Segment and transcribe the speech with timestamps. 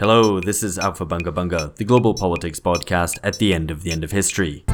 [0.00, 4.02] Hello, this is Aufhebunga Bunga, the global politics podcast at the end of the end
[4.02, 4.64] of history.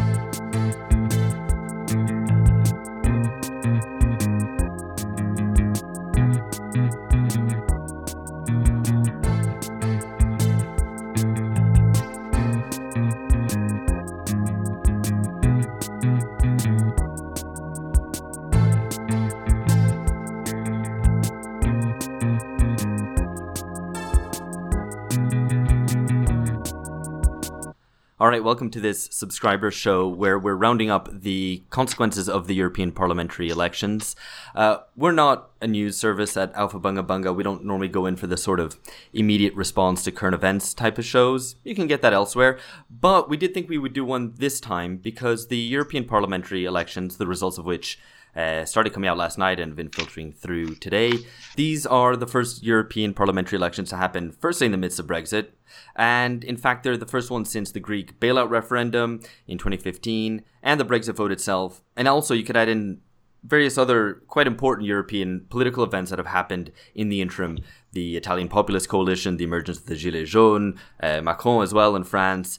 [28.47, 33.49] Welcome to this subscriber show where we're rounding up the consequences of the European parliamentary
[33.49, 34.15] elections.
[34.55, 37.35] Uh, we're not a news service at Aufhebunga Bunga.
[37.35, 38.79] We don't normally go in for the sort of
[39.13, 41.57] immediate response to current events type of shows.
[41.65, 42.57] You can get that elsewhere.
[42.89, 47.17] But we did think we would do one this time because the European parliamentary elections,
[47.17, 47.99] the results of which
[48.37, 51.13] uh, started coming out last night and have been filtering through today.
[51.57, 55.49] These are the first European parliamentary elections to happen, firstly in the midst of Brexit,
[55.95, 60.81] and in fact, they're the first ones since the Greek bailout referendum in 2015 and
[60.81, 61.83] the Brexit vote itself.
[61.97, 63.01] And also, you could add in
[63.47, 67.59] various other quite important European political events that have happened in the interim.
[67.93, 72.05] The Italian populist coalition, the emergence of the Gilets jaunes, uh, Macron as well in
[72.05, 72.59] France,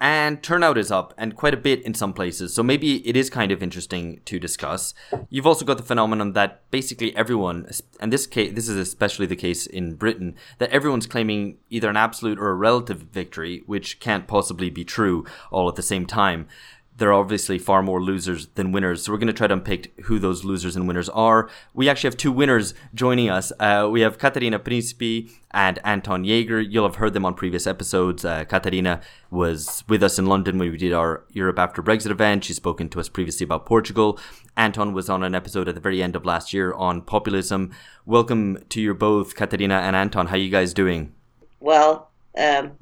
[0.00, 2.54] and turnout is up and quite a bit in some places.
[2.54, 4.94] So maybe it is kind of interesting to discuss.
[5.28, 7.68] You've also got the phenomenon that basically everyone,
[7.98, 11.96] and this case, this is especially the case in Britain, that everyone's claiming either an
[11.96, 16.46] absolute or a relative victory, which can't possibly be true all at the same time
[16.98, 19.04] there are obviously far more losers than winners.
[19.04, 21.48] So we're going to try to unpick who those losers and winners are.
[21.72, 23.52] We actually have two winners joining us.
[23.58, 26.64] Uh, we have Catarina Príncipe and Anton Jäger.
[26.68, 28.24] You'll have heard them on previous episodes.
[28.24, 32.44] Uh, Catarina was with us in London when we did our Europe After Brexit event.
[32.44, 34.18] She's spoken to us previously about Portugal.
[34.56, 37.72] Anton was on an episode at the very end of last year on populism.
[38.06, 40.26] Welcome to you both, Caterina and Anton.
[40.26, 41.14] How are you guys doing?
[41.60, 42.72] Well, um,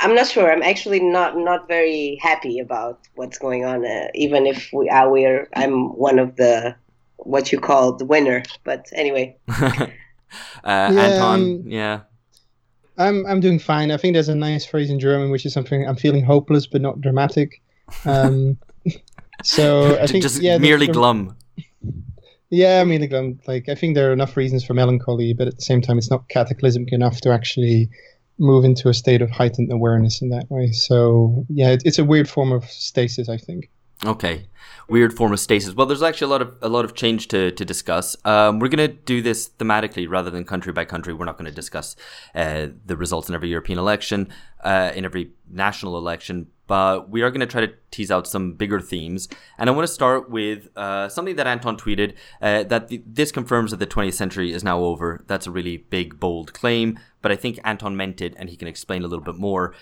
[0.00, 0.50] I'm not sure.
[0.50, 3.84] I'm actually not not very happy about what's going on.
[3.84, 6.74] Uh, even if we are, we're, I'm one of the
[7.16, 8.42] what you call the winner.
[8.64, 9.86] But anyway, uh,
[10.64, 12.00] yeah, Anton, um, yeah.
[12.98, 13.90] I'm I'm doing fine.
[13.90, 16.80] I think there's a nice phrase in German, which is something I'm feeling hopeless but
[16.80, 17.62] not dramatic.
[18.04, 18.58] Um,
[19.42, 21.36] so I think just yeah, merely the, the, glum.
[22.48, 23.38] Yeah, I mean, glum.
[23.46, 26.10] Like I think there are enough reasons for melancholy, but at the same time, it's
[26.10, 27.90] not cataclysmic enough to actually
[28.38, 30.72] move into a state of heightened awareness in that way.
[30.72, 33.70] So yeah, it, it's a weird form of stasis, I think.
[34.04, 34.46] Okay,
[34.88, 35.74] weird form of stasis.
[35.74, 38.14] Well, there's actually a lot of a lot of change to to discuss.
[38.26, 41.14] Um, we're going to do this thematically rather than country by country.
[41.14, 41.96] We're not going to discuss
[42.34, 44.28] uh, the results in every European election,
[44.62, 48.52] uh, in every national election, but we are going to try to tease out some
[48.52, 49.28] bigger themes.
[49.56, 53.32] And I want to start with uh, something that Anton tweeted uh, that the, this
[53.32, 55.24] confirms that the 20th century is now over.
[55.26, 58.68] That's a really big, bold claim, but I think Anton meant it, and he can
[58.68, 59.74] explain a little bit more.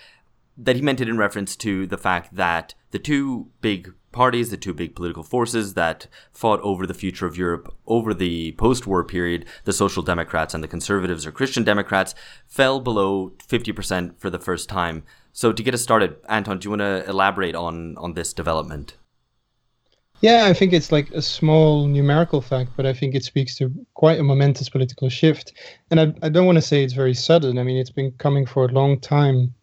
[0.57, 4.57] That he meant it in reference to the fact that the two big parties, the
[4.57, 9.03] two big political forces that fought over the future of Europe over the post war
[9.03, 12.15] period, the Social Democrats and the Conservatives or Christian Democrats,
[12.47, 15.03] fell below 50% for the first time.
[15.31, 18.97] So to get us started, Anton, do you want to elaborate on on this development?
[20.21, 23.71] Yeah, I think it's like a small numerical fact, but I think it speaks to
[23.93, 25.53] quite a momentous political shift.
[25.91, 27.57] And I, I don't want to say it's very sudden.
[27.59, 29.53] I mean, it's been coming for a long time.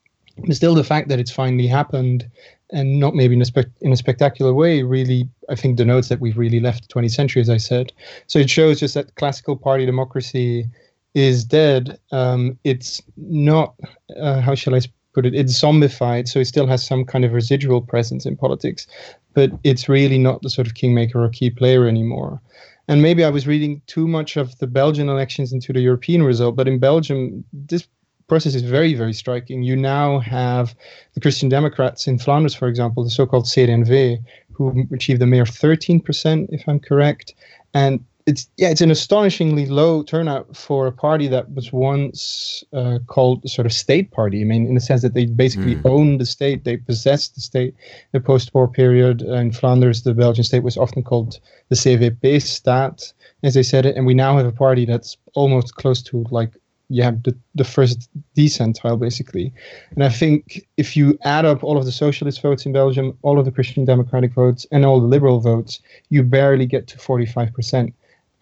[0.46, 2.30] But still, the fact that it's finally happened
[2.70, 6.20] and not maybe in a, spe- in a spectacular way really, I think, denotes that
[6.20, 7.92] we've really left the 20th century, as I said.
[8.26, 10.66] So it shows just that classical party democracy
[11.14, 11.98] is dead.
[12.12, 13.74] Um, it's not,
[14.18, 14.80] uh, how shall I
[15.12, 18.86] put it, it's zombified, so it still has some kind of residual presence in politics,
[19.34, 22.40] but it's really not the sort of kingmaker or key player anymore.
[22.88, 26.56] And maybe I was reading too much of the Belgian elections into the European result,
[26.56, 27.86] but in Belgium, this
[28.28, 29.62] process is very, very striking.
[29.62, 30.74] You now have
[31.14, 34.18] the Christian Democrats in Flanders, for example, the so called CD&V,
[34.52, 37.34] who achieved a mere 13%, if I'm correct.
[37.74, 42.98] And it's yeah, it's an astonishingly low turnout for a party that was once uh,
[43.06, 44.40] called sort of state party.
[44.40, 45.82] I mean, in the sense that they basically mm.
[45.84, 47.74] owned the state, they possessed the state.
[48.12, 53.12] In the post-war period in Flanders, the Belgian state was often called the CVP state,
[53.42, 56.52] as they said it, and we now have a party that's almost close to like
[56.88, 59.52] you have the, the first decentile basically.
[59.92, 63.38] And I think if you add up all of the socialist votes in Belgium, all
[63.38, 65.80] of the Christian Democratic votes, and all the liberal votes,
[66.10, 67.92] you barely get to 45%.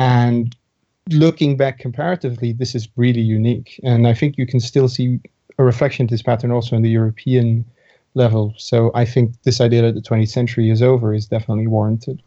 [0.01, 0.57] And
[1.11, 3.79] looking back comparatively, this is really unique.
[3.85, 5.21] And I think you can still see
[5.59, 7.65] a reflection of this pattern also in the European
[8.15, 8.55] level.
[8.57, 12.23] So I think this idea that the 20th century is over is definitely warranted.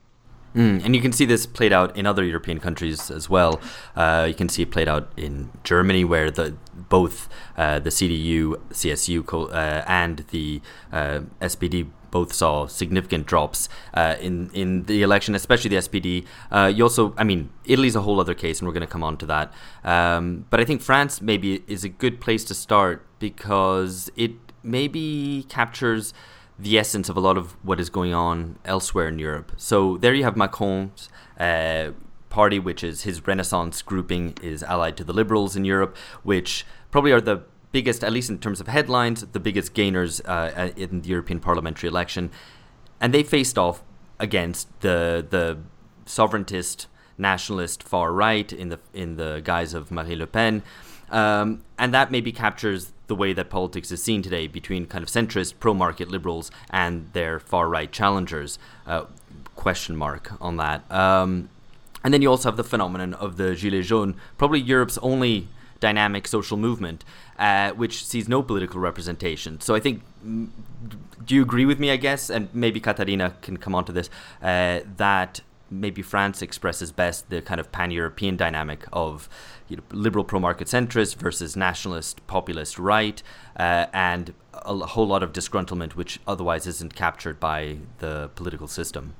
[0.55, 3.59] Mm, and you can see this played out in other European countries as well.
[3.95, 6.55] Uh, you can see it played out in Germany, where the
[6.89, 7.27] both
[7.57, 10.61] uh, the CDU, CSU, uh, and the
[10.91, 16.25] uh, SPD both saw significant drops uh, in in the election, especially the SPD.
[16.51, 19.03] Uh, you also, I mean, Italy's a whole other case, and we're going to come
[19.03, 19.51] on to that.
[19.83, 25.45] Um, but I think France maybe is a good place to start because it maybe
[25.49, 26.13] captures
[26.59, 29.51] the essence of a lot of what is going on elsewhere in Europe.
[29.57, 31.09] So there you have Macron's.
[31.39, 31.91] Uh,
[32.33, 37.11] party, which is his Renaissance grouping, is allied to the Liberals in Europe, which probably
[37.11, 37.43] are the
[37.73, 41.89] biggest, at least in terms of headlines, the biggest gainers uh, in the European parliamentary
[41.89, 42.31] election,
[43.01, 43.83] and they faced off
[44.19, 45.57] against the the
[46.05, 46.87] sovereigntist
[47.17, 50.63] nationalist far right in the in the guise of Marine Le Pen,
[51.09, 55.09] um, and that maybe captures the way that politics is seen today between kind of
[55.09, 58.57] centrist pro-market liberals and their far right challengers.
[58.87, 59.05] Uh,
[59.55, 60.89] question mark on that.
[60.91, 61.49] Um,
[62.03, 65.47] and then you also have the phenomenon of the Gilets jaunes, probably Europe's only
[65.79, 67.03] dynamic social movement,
[67.39, 69.59] uh, which sees no political representation.
[69.61, 70.49] So I think, mm,
[71.25, 71.91] do you agree with me?
[71.91, 74.09] I guess, and maybe Catarina can come on to this
[74.41, 79.27] uh, that maybe France expresses best the kind of pan-European dynamic of
[79.67, 83.23] you know, liberal pro-market centrist versus nationalist populist right,
[83.57, 89.15] uh, and a whole lot of disgruntlement which otherwise isn't captured by the political system.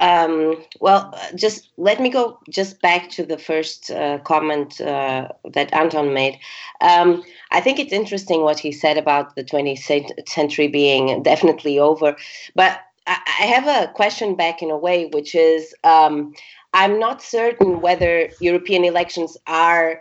[0.00, 5.72] Um, well, just let me go just back to the first uh, comment uh, that
[5.74, 6.38] Anton made.
[6.80, 12.16] Um, I think it's interesting what he said about the 20th century being definitely over.
[12.54, 16.32] But I, I have a question back in a way, which is um,
[16.72, 20.00] I'm not certain whether European elections are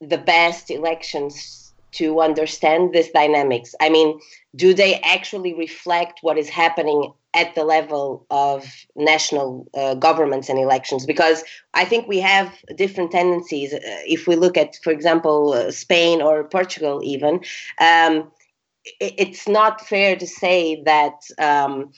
[0.00, 3.74] the best elections to understand this dynamics.
[3.80, 4.20] I mean,
[4.54, 8.66] do they actually reflect what is happening at the level of
[8.96, 11.44] national uh, governments and elections because
[11.74, 13.72] I think we have different tendencies.
[13.72, 17.40] Uh, if we look at, for example, uh, Spain or Portugal, even,
[17.80, 18.30] um,
[19.00, 21.14] it, it's not fair to say that.
[21.38, 21.92] Um,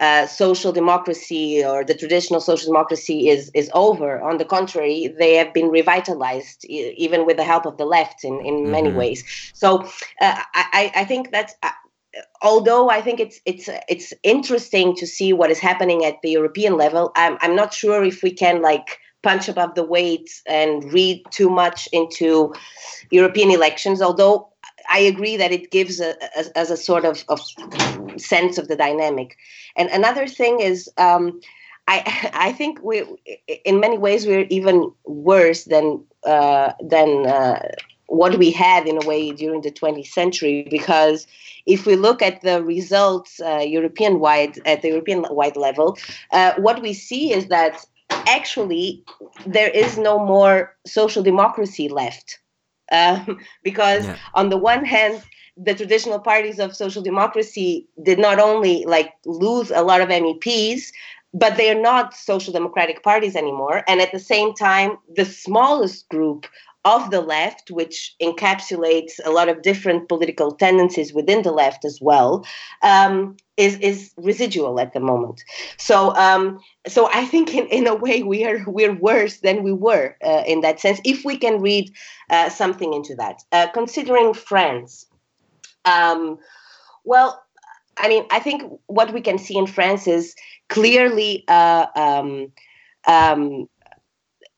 [0.00, 4.18] uh, social democracy or the traditional social democracy is is over.
[4.22, 8.40] On the contrary, they have been revitalized, even with the help of the left in
[8.40, 8.72] in mm-hmm.
[8.72, 9.22] many ways.
[9.52, 9.82] So
[10.22, 11.68] uh, I I think that's uh,
[12.42, 16.76] although I think it's it's it's interesting to see what is happening at the European
[16.76, 21.22] level, I'm I'm not sure if we can like punch above the weight and read
[21.30, 22.54] too much into
[23.10, 24.00] European elections.
[24.00, 24.48] Although
[24.90, 27.40] I agree that it gives a, a as a sort of, of
[28.20, 29.36] sense of the dynamic.
[29.76, 30.88] And another thing is.
[30.96, 31.40] Um,
[31.88, 33.02] I, I think we,
[33.64, 37.68] in many ways, we're even worse than uh, than uh,
[38.10, 41.28] what we had in a way during the 20th century because
[41.66, 45.96] if we look at the results uh, European wide at the European wide level,
[46.32, 47.84] uh, what we see is that
[48.26, 49.04] actually
[49.46, 52.40] there is no more social democracy left.
[52.90, 54.16] Um, because yeah.
[54.34, 55.22] on the one hand,
[55.56, 60.90] the traditional parties of social democracy did not only like lose a lot of MEPs,
[61.32, 63.84] but they are not social democratic parties anymore.
[63.86, 66.46] And at the same time, the smallest group
[66.84, 72.00] of the left, which encapsulates a lot of different political tendencies within the left as
[72.00, 72.44] well,
[72.82, 75.42] um, is is residual at the moment.
[75.76, 79.72] So um, so I think in, in a way we are we're worse than we
[79.72, 81.92] were uh, in that sense if we can read
[82.30, 83.42] uh, something into that.
[83.52, 85.06] Uh, considering France,
[85.84, 86.38] um,
[87.04, 87.42] well,
[87.98, 90.34] I mean I think what we can see in France is
[90.68, 91.44] clearly.
[91.46, 92.52] Uh, um,
[93.06, 93.66] um,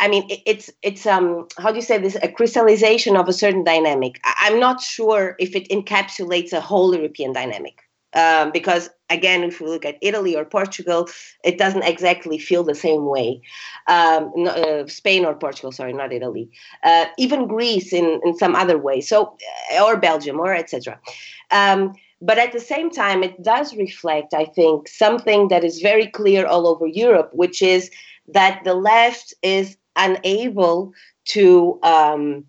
[0.03, 2.17] I mean, it's it's um how do you say this?
[2.25, 4.21] A crystallization of a certain dynamic.
[4.25, 7.79] I'm not sure if it encapsulates a whole European dynamic.
[8.15, 11.09] Um, because again, if we look at Italy or Portugal,
[11.45, 13.41] it doesn't exactly feel the same way.
[13.87, 16.51] Um, uh, Spain or Portugal, sorry, not Italy.
[16.83, 19.01] Uh, even Greece in, in some other way.
[19.01, 19.37] So,
[19.73, 21.01] uh, or Belgium, or etc.
[21.53, 26.09] Um, but at the same time, it does reflect, I think, something that is very
[26.09, 27.91] clear all over Europe, which is
[28.29, 30.93] that the left is unable
[31.25, 32.45] to um,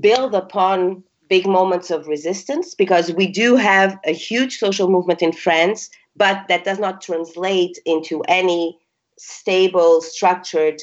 [0.00, 5.32] build upon big moments of resistance because we do have a huge social movement in
[5.32, 8.78] France, but that does not translate into any
[9.18, 10.80] stable, structured,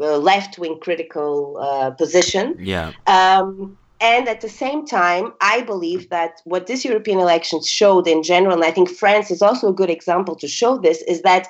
[0.00, 2.56] uh, left wing critical uh, position.
[2.58, 2.92] Yeah.
[3.06, 8.22] Um, and at the same time, I believe that what this European elections showed in
[8.22, 11.48] general, and I think France is also a good example to show this, is that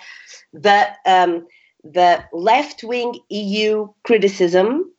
[0.53, 1.47] the um,
[1.85, 4.93] the left wing EU criticism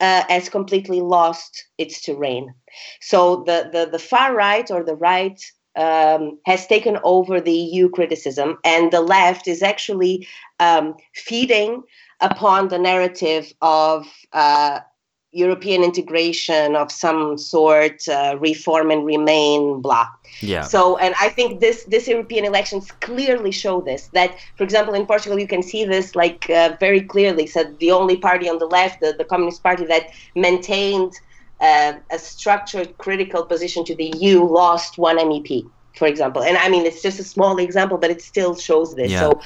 [0.00, 2.54] uh, has completely lost its terrain.
[3.00, 5.40] So the, the, the far right or the right
[5.76, 10.26] um, has taken over the EU criticism, and the left is actually
[10.60, 11.82] um, feeding
[12.20, 14.80] upon the narrative of uh,
[15.34, 20.06] European integration of some sort, uh, reform and remain, blah.
[20.40, 20.62] Yeah.
[20.62, 24.08] So, and I think this this European elections clearly show this.
[24.14, 27.46] That, for example, in Portugal, you can see this like uh, very clearly.
[27.46, 31.12] So, the only party on the left, the, the Communist Party, that maintained
[31.60, 36.42] uh, a structured critical position to the EU, lost one MEP, for example.
[36.42, 39.10] And I mean, it's just a small example, but it still shows this.
[39.10, 39.20] Yeah.
[39.20, 39.40] So,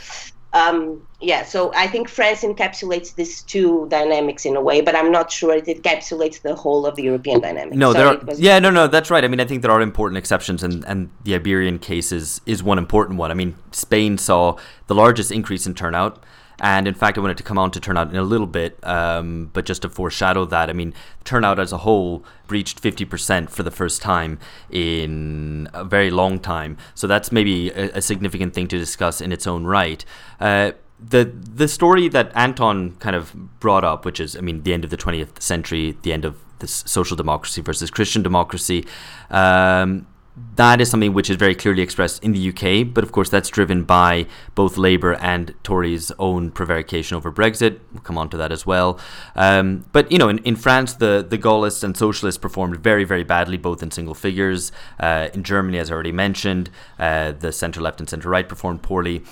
[0.52, 5.12] um, yeah, so I think France encapsulates these two dynamics in a way, but I'm
[5.12, 7.74] not sure it encapsulates the whole of the European dynamic.
[7.74, 9.22] No, Sorry, there are, was- yeah, no, no, that's right.
[9.24, 12.62] I mean, I think there are important exceptions, and, and the Iberian case is, is
[12.62, 13.30] one important one.
[13.30, 16.22] I mean, Spain saw the largest increase in turnout,
[16.60, 19.50] and in fact, I wanted to come on to turnout in a little bit, um,
[19.52, 20.92] but just to foreshadow that, I mean,
[21.24, 24.38] turnout as a whole breached 50% for the first time
[24.70, 26.76] in a very long time.
[26.94, 30.04] So that's maybe a, a significant thing to discuss in its own right.
[30.40, 34.74] Uh, the the story that Anton kind of brought up, which is, I mean, the
[34.74, 38.84] end of the 20th century, the end of this social democracy versus Christian democracy,
[39.30, 40.08] um,
[40.56, 42.92] that is something which is very clearly expressed in the UK.
[42.92, 47.78] But of course, that's driven by both Labour and Tories' own prevarication over Brexit.
[47.92, 48.98] We'll come on to that as well.
[49.36, 53.24] Um, but you know, in, in France, the the Gaullists and Socialists performed very, very
[53.24, 54.72] badly, both in single figures.
[54.98, 58.82] Uh, in Germany, as I already mentioned, uh, the centre left and centre right performed
[58.82, 59.22] poorly.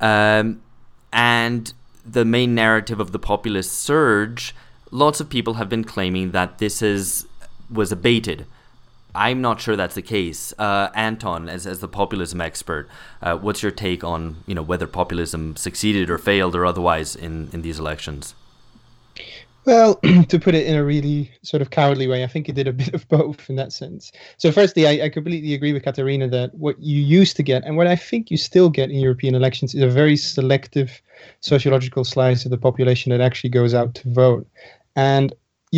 [0.00, 0.62] Um,
[1.12, 1.72] and
[2.04, 4.54] the main narrative of the populist surge,
[4.90, 7.26] lots of people have been claiming that this is
[7.70, 8.46] was abated.
[9.16, 10.52] I'm not sure that's the case.
[10.58, 12.88] Uh, Anton, as, as the populism expert,
[13.22, 17.48] uh, what's your take on you know whether populism succeeded or failed or otherwise in,
[17.52, 18.34] in these elections?
[19.66, 19.96] Well,
[20.28, 22.72] to put it in a really sort of cowardly way, I think it did a
[22.84, 24.12] bit of both in that sense.
[24.38, 27.76] So, firstly, I, I completely agree with Catarina that what you used to get, and
[27.76, 31.02] what I think you still get in European elections, is a very selective
[31.40, 34.46] sociological slice of the population that actually goes out to vote.
[34.94, 35.34] And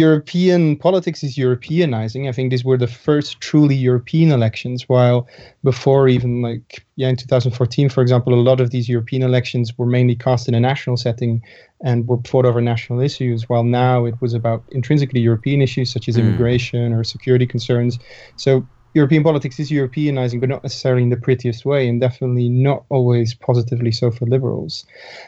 [0.07, 2.29] European politics is Europeanizing.
[2.29, 5.27] I think these were the first truly European elections, while
[5.65, 9.87] before even like yeah in 2014, for example, a lot of these European elections were
[9.87, 11.43] mainly cast in a national setting
[11.89, 16.09] and were fought over national issues, while now it was about intrinsically European issues such
[16.09, 16.21] as Mm.
[16.23, 17.99] immigration or security concerns.
[18.37, 22.85] So European politics is Europeanizing, but not necessarily in the prettiest way, and definitely not
[22.89, 24.87] always positively so for liberals.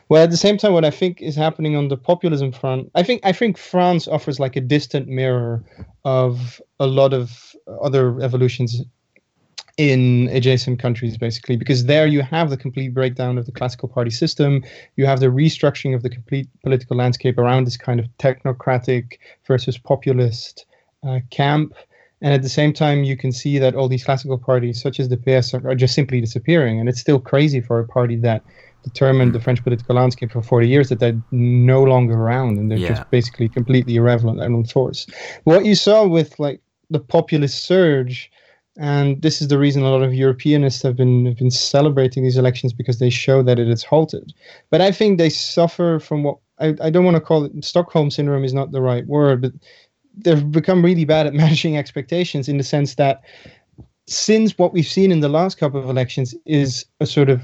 [0.09, 3.03] Well, at the same time, what I think is happening on the populism front, I
[3.03, 5.63] think I think France offers like a distant mirror
[6.05, 8.83] of a lot of other evolutions
[9.77, 14.11] in adjacent countries, basically, because there you have the complete breakdown of the classical party
[14.11, 14.63] system,
[14.97, 19.79] you have the restructuring of the complete political landscape around this kind of technocratic versus
[19.79, 20.67] populist
[21.07, 21.73] uh, camp.
[22.23, 25.09] And at the same time, you can see that all these classical parties, such as
[25.09, 26.79] the PS, are, are just simply disappearing.
[26.79, 28.43] And it's still crazy for a party that
[28.83, 29.45] determined the hmm.
[29.45, 32.89] French political landscape for 40 years that they're no longer around and they're Yeah.
[32.89, 35.07] just basically completely irrelevant and on force.
[35.45, 36.61] What you saw with like
[36.91, 38.31] the populist surge,
[38.79, 42.39] and this is the reason a lot of Europeanists have been have been celebrating these
[42.39, 44.33] elections because they show that it has halted.
[44.71, 48.11] But I think they suffer from what I, I don't want to call it Stockholm
[48.11, 49.53] syndrome is not the right word, but
[50.17, 53.23] they've become really bad at managing expectations in the sense that
[54.07, 57.43] since what we've seen in the last couple of elections is a sort of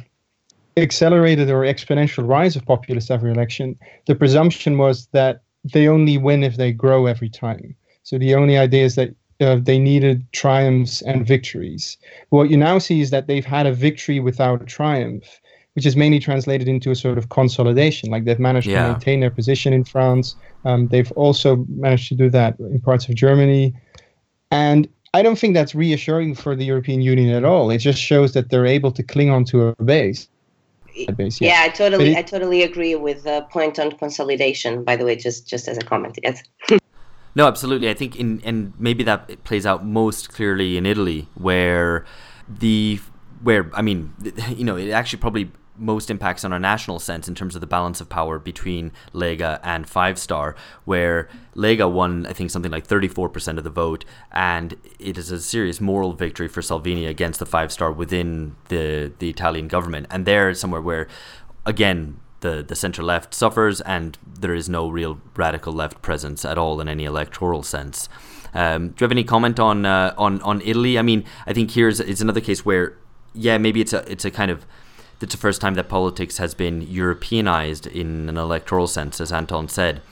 [0.76, 6.42] accelerated or exponential rise of populists every election, the presumption was that they only win
[6.42, 7.74] if they grow every time.
[8.02, 11.96] So the only idea is that uh, they needed triumphs and victories.
[12.30, 15.40] What you now see is that they've had a victory without a triumph,
[15.76, 18.10] which is mainly translated into a sort of consolidation.
[18.10, 18.86] Like they've managed Yeah.
[18.86, 20.34] to maintain their position in France.
[20.64, 23.74] Um, they've also managed to do that in parts of Germany.
[24.50, 27.70] And I don't think that's reassuring for the European Union at all.
[27.70, 30.28] It just shows that they're able to cling onto a base.
[31.08, 34.82] A base, Yeah, I totally, it- I totally agree with the point on consolidation.
[34.82, 36.42] By the way, just just as a comment, yes.
[37.34, 37.90] No, absolutely.
[37.90, 42.06] I think in and maybe that plays out most clearly in Italy, where
[42.48, 42.98] the
[43.42, 44.10] where I mean,
[44.56, 47.66] you know, it actually probably most impacts on a national sense in terms of the
[47.66, 52.86] balance of power between Lega and Five Star, where Lega won, I think, something like
[52.86, 57.46] 34% of the vote, and it is a serious moral victory for Salvini against the
[57.46, 61.08] Five Star within the the Italian government, and there is somewhere where,
[61.64, 66.58] again, the, the center left suffers, and there is no real radical left presence at
[66.58, 68.08] all in any electoral sense.
[68.54, 70.98] Um, do you have any comment on uh, on on Italy?
[70.98, 72.96] I mean, I think here's it's another case where,
[73.34, 74.66] yeah, maybe it's a it's a kind of
[75.20, 79.68] it's the first time that politics has been Europeanized in an electoral sense, as Anton
[79.68, 80.02] said.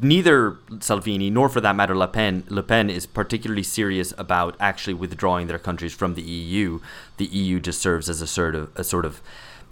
[0.00, 4.94] Neither Salvini nor, for that matter, Le Pen, Le Pen is particularly serious about actually
[4.94, 6.80] withdrawing their countries from the EU.
[7.18, 9.20] The EU just serves as a sort of a sort of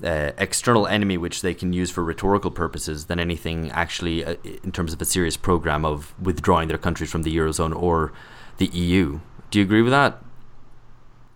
[0.05, 4.73] uh, external enemy which they can use for rhetorical purposes than anything actually uh, in
[4.73, 8.13] terms of a serious program of withdrawing their countries from the eurozone or
[8.59, 9.21] the EU.
[9.51, 10.23] Do you agree with that?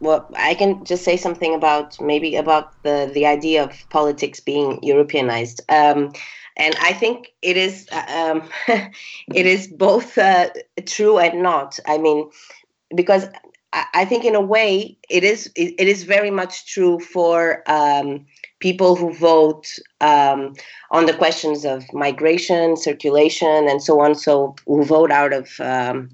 [0.04, 4.78] Well, I can just say something about maybe about the the idea of politics being
[4.82, 5.62] Europeanized.
[5.70, 6.12] Um,
[6.58, 8.48] and I think it is uh, um,
[9.34, 10.50] it is both uh,
[10.84, 11.78] true and not.
[11.86, 12.30] I mean,
[12.94, 13.24] because
[13.72, 18.26] I think in a way it is it is very much true for um,
[18.60, 19.66] people who vote
[20.02, 20.54] um,
[20.90, 24.14] on the questions of migration, circulation, and so on.
[24.14, 26.10] So who vote out of um,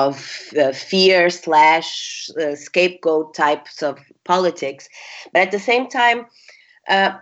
[0.00, 0.14] of
[0.60, 4.88] uh, fear slash uh, scapegoat types of politics,
[5.32, 6.26] but at the same time
[6.88, 7.12] uh,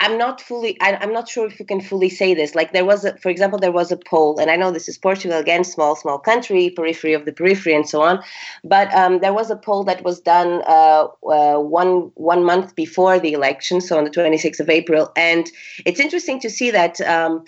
[0.00, 2.54] I'm not fully, I, am not sure if you can fully say this.
[2.54, 4.96] Like there was, a, for example, there was a poll, and I know this is
[4.96, 8.22] Portugal again, small, small country, periphery of the periphery, and so on.
[8.64, 13.18] But um, there was a poll that was done uh, uh, one one month before
[13.18, 15.50] the election, so on the 26th of April, and
[15.84, 17.00] it's interesting to see that.
[17.02, 17.44] Um,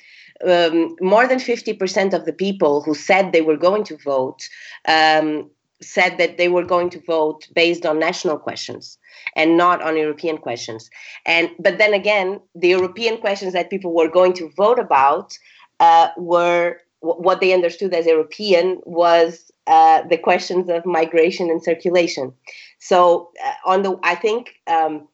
[0.46, 4.48] um, more than 50% of the people who said they were going to vote
[4.86, 8.98] um, said that they were going to vote based on national questions
[9.36, 10.88] and not on European questions.
[11.26, 15.36] And but then again, the European questions that people were going to vote about
[15.80, 22.32] uh, were what they understood as European was uh, the questions of migration and circulation.
[22.78, 25.08] So uh, on the, I think um,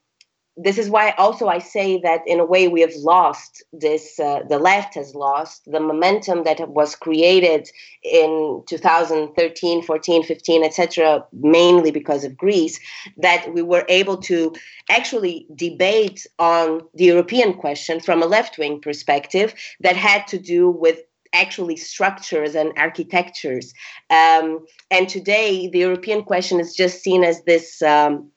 [0.61, 4.41] this is why also I say that in a way we have lost this, uh,
[4.49, 7.69] the left has lost the momentum that was created
[8.03, 12.77] in 2013, 14, 15, etc., mainly because of Greece,
[13.17, 14.53] that we were able to
[14.89, 20.69] actually debate on the European question from a left wing perspective that had to do
[20.69, 20.99] with
[21.31, 23.73] actually structures and architectures.
[24.09, 27.81] Um, and today, the European question is just seen as this.
[27.81, 28.31] Um,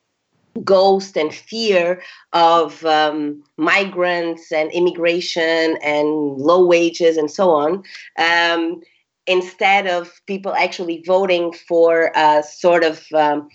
[0.65, 7.83] ghost and fear of um, migrants and immigration and low wages and so on
[8.19, 8.81] um,
[9.27, 13.49] instead of people actually voting for a sort of um,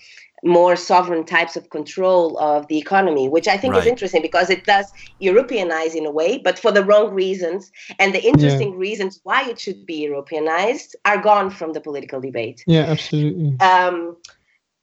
[0.43, 3.81] more sovereign types of control of the economy, which I think right.
[3.81, 7.71] is interesting because it does Europeanize in a way, but for the wrong reasons.
[7.99, 8.77] And the interesting yeah.
[8.77, 12.63] reasons why it should be Europeanized are gone from the political debate.
[12.67, 13.59] Yeah, absolutely.
[13.59, 14.15] Um,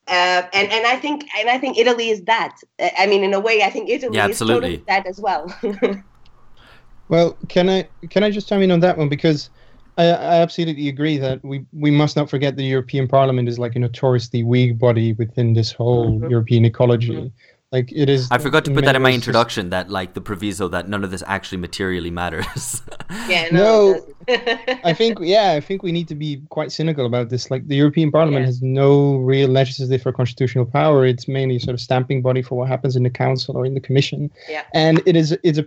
[0.07, 2.57] uh, and and I think and I think Italy is that.
[2.99, 5.47] I mean, in a way, I think Italy yeah, is totally that as well.
[7.09, 9.49] well, can I can I just chime in on that one because
[9.97, 13.77] I, I absolutely agree that we we must not forget the European Parliament is like
[13.77, 16.31] a notoriously weak body within this whole mm-hmm.
[16.31, 17.15] European ecology.
[17.15, 17.54] Mm-hmm.
[17.75, 18.29] Like it is.
[18.31, 19.65] I forgot to put that in my introduction.
[19.65, 19.71] Just...
[19.73, 22.83] That like the proviso that none of this actually materially matters.
[23.29, 23.49] yeah.
[23.51, 24.01] No.
[24.29, 25.55] no I think yeah.
[25.55, 27.51] I think we need to be quite cynical about this.
[27.51, 28.47] Like the European Parliament yeah.
[28.47, 31.05] has no real legislative or constitutional power.
[31.05, 33.81] It's mainly sort of stamping body for what happens in the Council or in the
[33.81, 34.31] Commission.
[34.49, 34.63] Yeah.
[34.73, 35.67] And it is it's a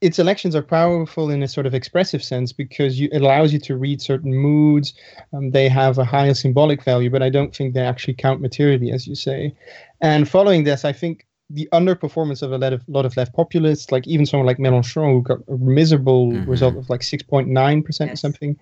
[0.00, 3.58] its elections are powerful in a sort of expressive sense because you, it allows you
[3.58, 4.94] to read certain moods.
[5.32, 8.92] Um, they have a higher symbolic value, but I don't think they actually count materially,
[8.92, 9.52] as you say.
[10.00, 13.90] And following this, I think the underperformance of a lot of, lot of left populists,
[13.90, 16.50] like even someone like Mélenchon, who got a miserable mm-hmm.
[16.50, 18.12] result of like 6.9% yes.
[18.12, 18.58] or something,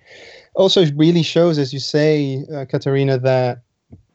[0.54, 3.62] also really shows, as you say, uh, Catarina, that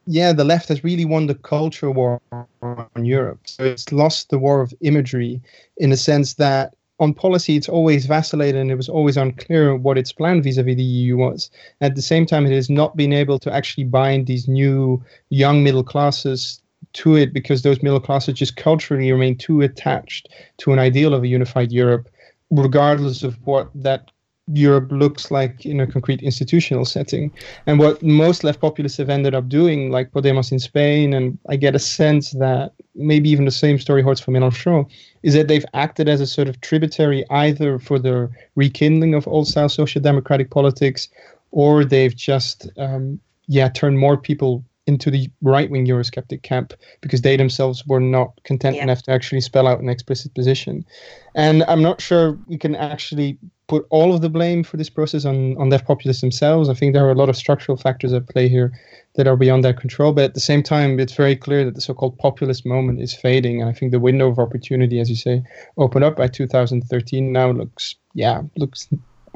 [0.08, 2.22] yeah, the left has really won the culture war
[2.62, 3.42] on Europe.
[3.46, 5.42] So it's lost the war of imagery
[5.78, 9.98] in the sense that on policy it's always vacillated and it was always unclear what
[9.98, 11.50] its plan vis-a-vis the EU was.
[11.82, 15.64] At the same time, it has not been able to actually bind these new young
[15.64, 16.62] middle classes
[16.94, 21.24] to it because those middle classes just culturally remain too attached to an ideal of
[21.24, 22.10] a unified Europe,
[22.50, 24.12] regardless of what that
[24.54, 27.32] Europe looks like in a concrete institutional setting.
[27.68, 31.56] And what most left populists have ended up doing, like Podemos in Spain, and I
[31.56, 34.90] get a sense that maybe even the same story holds for Mélenchon,
[35.24, 39.48] is that they've acted as a sort of tributary either for the rekindling of old
[39.48, 41.08] style social democratic politics,
[41.52, 47.22] or they've just um, yeah turned more people into the right wing Eurosceptic camp because
[47.22, 48.84] they themselves were not content yeah.
[48.84, 50.86] enough to actually spell out an explicit position.
[51.34, 55.24] And I'm not sure we can actually put all of the blame for this process
[55.24, 56.68] on, on left populists themselves.
[56.68, 58.74] I think there are a lot of structural factors at play here
[59.16, 60.12] that are beyond their control.
[60.12, 63.14] But at the same time, it's very clear that the so called populist moment is
[63.14, 63.62] fading.
[63.62, 65.42] And I think the window of opportunity, as you say,
[65.78, 68.90] opened up by 2013 now looks, yeah, looks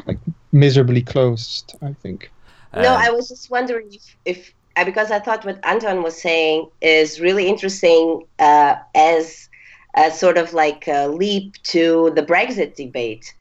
[0.05, 0.19] like
[0.51, 2.29] miserably closed, I think.
[2.73, 6.69] Uh, no, I was just wondering if, if because I thought what Anton was saying
[6.81, 9.49] is really interesting uh, as
[9.95, 13.33] a sort of like a leap to the Brexit debate.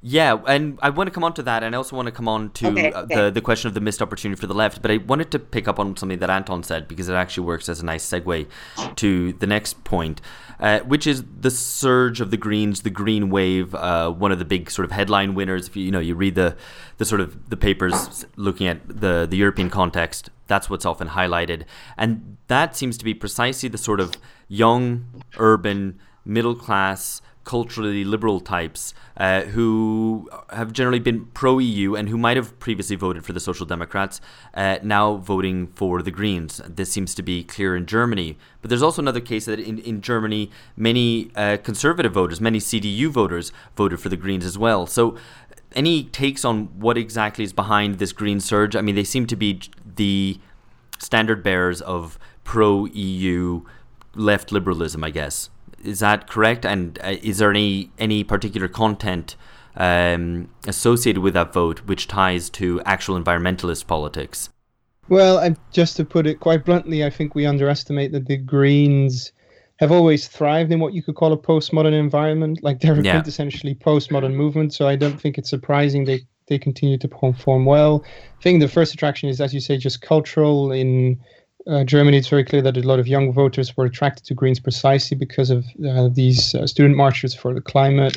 [0.00, 2.28] Yeah, and I want to come on to that, and I also want to come
[2.28, 3.14] on to Okay, uh, okay.
[3.14, 4.82] the the question of the missed opportunity for the left.
[4.82, 7.68] But I wanted to pick up on something that Anton said because it actually works
[7.68, 8.46] as a nice segue
[8.96, 10.20] to the next point,
[10.60, 14.44] uh, which is the surge of the Greens, the Green Wave, uh, one of the
[14.44, 15.68] big sort of headline winners.
[15.68, 16.56] If you you know you read the
[16.98, 21.64] the sort of the papers looking at the the European context, that's what's often highlighted,
[21.96, 24.14] and that seems to be precisely the sort of
[24.48, 25.06] young,
[25.38, 32.18] urban, middle class culturally liberal types uh, who have generally been pro EU and who
[32.18, 34.20] might have previously voted for the Social Democrats,
[34.54, 36.60] uh, now voting for the Greens.
[36.66, 38.36] This seems to be clear in Germany.
[38.60, 43.08] But there's also another case that in, in Germany, many uh, conservative voters, many CDU
[43.08, 44.86] voters, voted for the Greens as well.
[44.86, 45.16] So,
[45.74, 48.76] any takes on what exactly is behind this green surge?
[48.76, 49.60] I mean, they seem to be
[49.96, 50.38] the
[51.00, 53.62] standard bearers of pro EU
[54.14, 55.50] left liberalism, I guess.
[55.84, 56.64] Is that correct?
[56.64, 59.36] And uh, is there any any particular content
[59.76, 64.50] um, associated with that vote which ties to actual environmentalist politics?
[65.08, 69.32] Well, I, just to put it quite bluntly, I think we underestimate that the Greens
[69.80, 72.60] have always thrived in what you could call a postmodern environment.
[72.62, 73.20] Like they're Yeah.
[73.20, 78.04] quintessentially postmodern movement, so I don't think it's surprising they they continue to perform well.
[78.38, 80.72] I think the first attraction is, as you say, just cultural.
[80.72, 81.18] In
[81.66, 84.60] uh, Germany, it's very clear that a lot of young voters were attracted to Greens
[84.60, 88.16] precisely because of uh, these uh, student marches for the climate.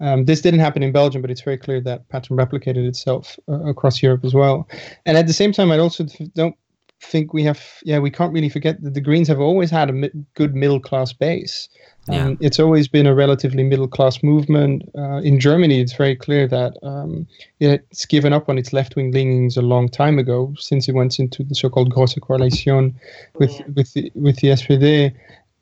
[0.00, 3.64] Um, this didn't happen in Belgium, but it's very clear that pattern replicated itself uh,
[3.64, 4.68] across Europe as well.
[5.06, 6.56] And at the same time, I also don't
[7.00, 9.92] think we have, yeah, we can't really forget that the Greens have always had a
[9.92, 11.68] mi- good middle class base.
[12.08, 12.34] Um, Yeah.
[12.40, 14.82] It's always been a relatively middle class movement.
[14.96, 17.26] Uh, in Germany, it's very clear that um,
[17.60, 21.18] it's given up on its left wing leanings a long time ago, since it went
[21.18, 22.94] into the so called Große Koalition
[23.38, 23.66] with, Yeah.
[23.74, 25.12] with, the, with the SPD.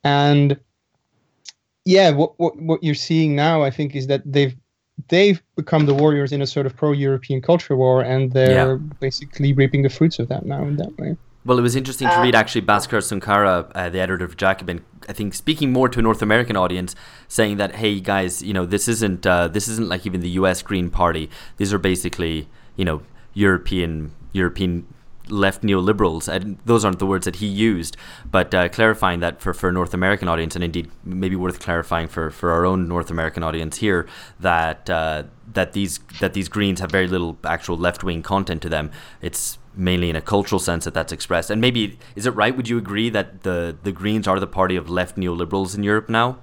[0.04, 0.58] And
[1.84, 4.54] yeah, what, what, what you're seeing now, I think, is that they've
[5.08, 8.76] they've become the warriors in a sort of pro-European culture war, and they're Yeah.
[8.98, 11.16] basically reaping the fruits of that now in that way.
[11.46, 15.12] Well, it was interesting to read actually Bhaskar Sunkara, uh, the editor of Jacobin, I
[15.12, 16.96] think speaking more to a North American audience,
[17.28, 20.60] saying that, hey guys, you know, this isn't uh, this isn't like even the U.S.
[20.60, 21.30] Green Party.
[21.56, 24.88] These are basically, you know, European European
[25.28, 27.96] left neoliberals, and those aren't the words that he used,
[28.28, 32.08] but uh, clarifying that for, for a North American audience, and indeed maybe worth clarifying
[32.08, 34.08] for, for our own North American audience here,
[34.40, 38.68] that uh, that these that these Greens have very little actual left wing content to
[38.68, 38.90] them.
[39.22, 41.50] It's mainly in a cultural sense that that's expressed.
[41.50, 42.56] And maybe is it right?
[42.56, 46.08] Would you agree that the the Greens are the party of left neoliberals in Europe
[46.08, 46.38] now?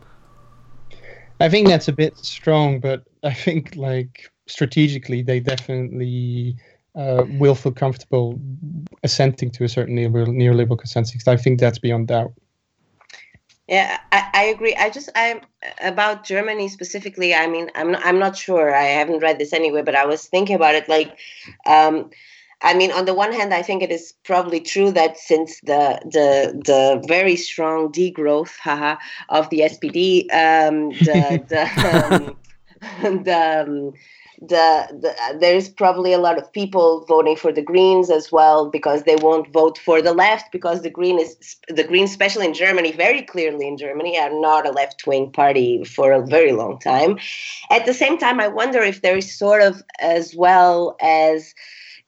[1.40, 6.56] I think that's a bit strong, but I think like strategically they definitely
[6.96, 8.40] uh, will feel comfortable
[9.04, 11.28] assenting to a certain neoliberal, neoliberal consensus.
[11.28, 12.34] I think that's beyond doubt.
[13.68, 14.76] Yeah, I, I agree.
[14.76, 15.40] I just I'm
[15.82, 17.34] about Germany specifically.
[17.34, 18.76] I mean, I'm not, I'm not sure.
[18.76, 20.90] I haven't read this anyway, but I was thinking about it.
[20.90, 21.18] Like,
[21.66, 22.10] um,
[22.64, 26.00] I mean, on the one hand, I think it is probably true that since the
[26.06, 28.96] the the very strong degrowth, haha,
[29.30, 31.64] of the SPD, um, the the
[32.16, 33.94] um, the, um,
[34.42, 38.70] the, the uh, there's probably a lot of people voting for the Greens as well
[38.70, 42.54] because they won't vote for the left because the Green is the Greens, especially in
[42.54, 46.80] Germany, very clearly in Germany, are not a left wing party for a very long
[46.80, 47.18] time.
[47.72, 51.54] At the same time, I wonder if there is sort of as well as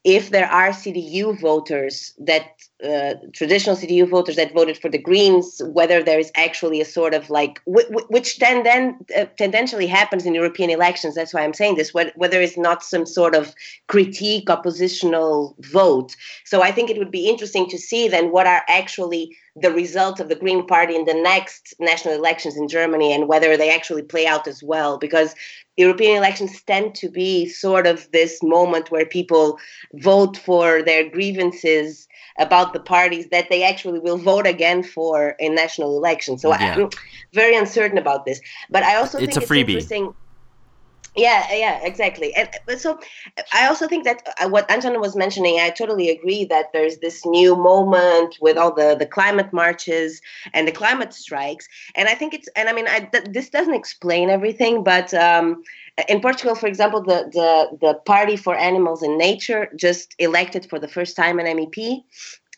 [0.06, 5.60] if there are CDU voters that uh, traditional CDU voters that voted for the Greens,
[5.64, 9.88] whether there is actually a sort of like w- w- which then then uh, tendentially
[9.88, 11.16] happens in European elections.
[11.16, 11.92] That's why I'm saying this.
[11.92, 13.52] Whether, whether it's not some sort of
[13.88, 16.14] critique oppositional vote.
[16.44, 20.20] So I think it would be interesting to see then what are actually the results
[20.20, 24.02] of the Green Party in the next national elections in Germany and whether they actually
[24.02, 24.98] play out as well.
[24.98, 25.34] Because
[25.76, 29.58] European elections tend to be sort of this moment where people
[29.94, 32.08] vote for their grievances
[32.38, 36.42] about the parties that they actually will vote again for in national elections.
[36.42, 36.76] So Yeah.
[36.76, 36.90] I'm
[37.32, 38.40] very uncertain about this.
[38.70, 39.68] But I also It's think a it's freebie.
[39.68, 40.14] interesting.
[41.16, 42.34] Yeah, yeah, exactly.
[42.34, 42.98] And but so
[43.50, 47.24] I also think that uh, what Anton was mentioning, I totally agree that there's this
[47.24, 50.20] new moment with all the the climate marches
[50.52, 53.72] and the climate strikes, and I think it's and I mean I, th- this doesn't
[53.72, 55.62] explain everything, but um,
[56.06, 60.78] in Portugal, for example, the the the Party for Animals and Nature just elected for
[60.78, 62.04] the first time an MEP,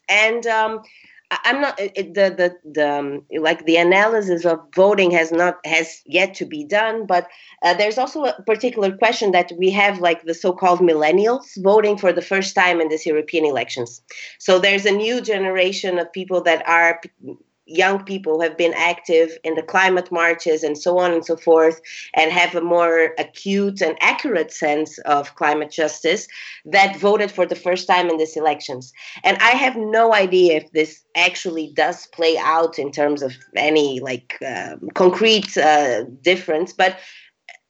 [0.09, 0.83] and um,
[1.31, 6.01] I'm not it, the the the um, like the analysis of voting has not has
[6.07, 7.29] yet to be done, but
[7.63, 12.13] uh, there's also a particular question that we have like the so-called millennials voting for
[12.15, 14.01] the first time in this European elections.
[14.39, 17.37] So there's a new generation of people that are p-
[17.69, 21.81] young people have been active in the climate marches and so on and so forth,
[22.15, 26.27] and have a more acute and accurate sense of climate justice
[26.65, 28.93] that voted for the first time in these elections.
[29.23, 34.01] And I have no idea if this actually does play out in terms of any
[34.01, 36.99] like um, concrete uh, difference, but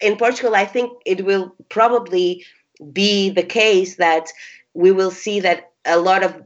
[0.00, 2.44] in Portugal, I think it will probably
[2.92, 4.28] be the case that
[4.74, 6.40] we will see that a lot of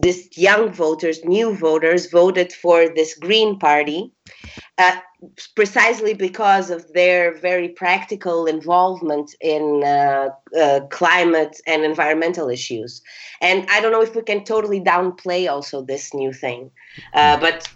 [0.00, 4.12] these young voters, new voters, voted for this Green Party
[4.78, 4.96] uh,
[5.54, 10.28] precisely because of their very practical involvement in uh,
[10.58, 13.00] uh, climate and environmental issues.
[13.40, 16.70] And I don't know if we can totally downplay also this new thing,
[17.14, 17.68] uh, but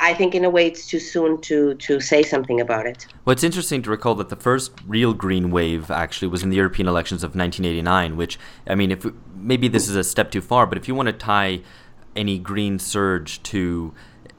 [0.00, 3.06] I think in a way it's too soon to to say something about it.
[3.24, 6.56] Well, it's interesting to recall that the first real green wave actually was in the
[6.56, 8.16] European elections of 1989.
[8.16, 11.06] Which I mean, if maybe this is a step too far, but if you want
[11.06, 11.60] to tie
[12.16, 13.94] any green surge to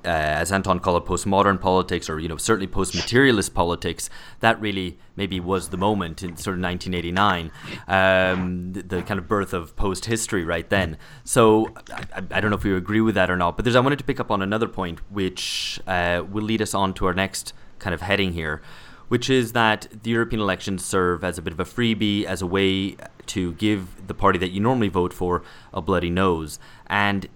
[0.10, 4.10] uh, as Anton called it, postmodern politics, or you know, certainly post-materialist politics.
[4.40, 7.52] That really maybe was the moment in sort of 1989,
[7.88, 10.98] um, the, the, kind of birth of post-history right then.
[11.24, 13.82] So I, I, don't know if you agree with that or not, but there's I
[13.82, 17.14] wanted to pick up on another point, which uh, will lead us on to our
[17.14, 18.64] next kind of heading here,
[19.10, 22.48] which is that the European elections serve as a bit of a freebie, as a
[22.48, 27.28] way to give the party that you normally vote for a bloody nose, and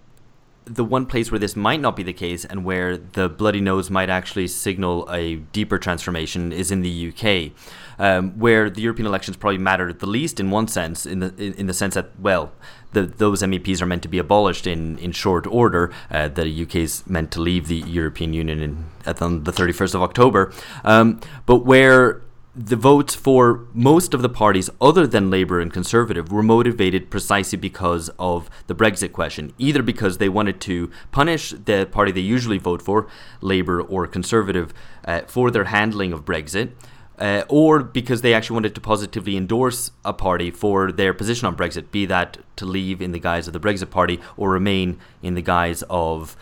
[0.65, 3.89] the one place where this might not be the case and where the bloody nose
[3.89, 7.51] might actually signal a deeper transformation is in the UK,
[7.99, 11.67] um, where the European elections probably matter the least in one sense, in the in,
[11.67, 12.51] the sense that well,
[12.93, 15.91] the, those MEPs are meant to be abolished in, in short order.
[16.09, 19.95] Uh, the UK is meant to leave the European Union in, at the, the 31st
[19.95, 20.51] of October,
[20.83, 22.22] um, but where
[22.55, 27.57] the votes for most of the parties other than Labour and Conservative were motivated precisely
[27.57, 32.59] because of the Brexit question, either because they wanted to punish the party they usually
[32.59, 33.07] vote for,
[33.41, 34.71] Labour or Conservative,
[35.05, 36.71] uh, for their handling of Brexit.
[37.17, 41.55] Uh, or because they actually wanted to positively endorse a party for their position on
[41.55, 45.35] Brexit, be that to leave in the guise of the Brexit Party or remain in
[45.35, 46.35] the guise of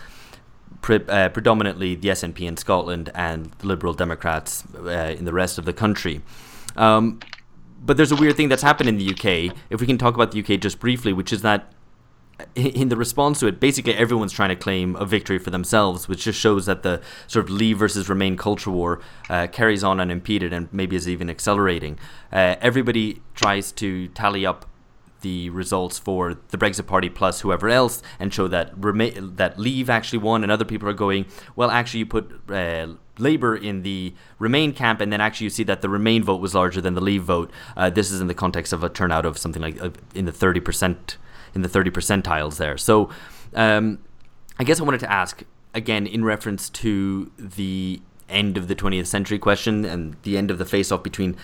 [0.82, 5.58] pre- uh, predominantly the SNP in Scotland and the Liberal Democrats uh, in the rest
[5.58, 6.22] of the country.
[6.76, 7.20] Um,
[7.84, 9.56] but there's a weird thing that's happened in the UK.
[9.70, 11.74] If we can talk about the UK just briefly, which is that
[12.56, 16.24] in the response to it, basically everyone's trying to claim a victory for themselves, which
[16.24, 20.54] just shows that the sort of Leave versus Remain culture war uh, carries on unimpeded
[20.54, 22.00] and maybe is even accelerating.
[22.32, 24.66] Uh, everybody tries to tally up
[25.22, 29.90] the results for the Brexit Party plus whoever else and show that rema- that Leave
[29.90, 34.14] actually won, and other people are going, well, actually, you put uh, Labour in the
[34.40, 37.02] Remain camp, and then actually you see that the Remain vote was larger than the
[37.02, 37.52] Leave vote.
[37.78, 40.32] Uh, this is in the context of a turnout of something like uh, in the
[40.32, 41.18] thirty percent
[41.54, 42.78] in the thirty percentiles there.
[42.78, 43.10] So,
[43.54, 44.00] um,
[44.60, 49.08] I guess I wanted to ask again in reference to the end of the 20th
[49.08, 51.36] century question and the end of the face-off between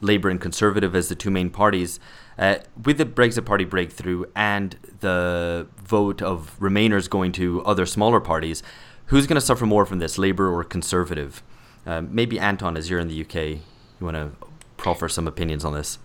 [0.00, 2.00] Labour and Conservative as the two main parties.
[2.38, 8.20] Uh, with the Brexit Party breakthrough and the vote of Remainers going to other smaller
[8.20, 8.62] parties,
[9.06, 11.42] who's going to suffer more from this, Labour or Conservative?
[11.86, 13.60] Uh, maybe Anton, as you're in the UK, you
[14.00, 14.32] want to
[14.76, 15.98] proffer some opinions on this.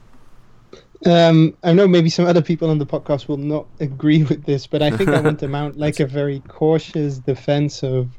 [1.06, 4.68] Um, I know maybe some other people on the podcast will not agree with this,
[4.68, 8.10] but I think I want to mount like a very cautious defense of,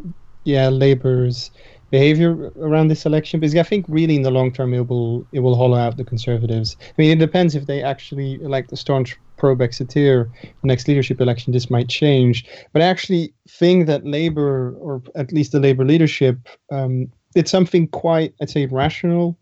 [0.44, 1.50] yeah, Labour's
[1.90, 5.40] behavior around this election because I think really in the long term it will it
[5.40, 6.76] will hollow out the conservatives.
[6.80, 10.30] I mean, it depends if they actually elect a staunch pro-Brexiteer
[10.62, 11.52] next leadership election.
[11.52, 16.36] This might change, but I actually think that Labour, or at least the Labour leadership,
[16.70, 19.38] um, did something quite, I'd say, rational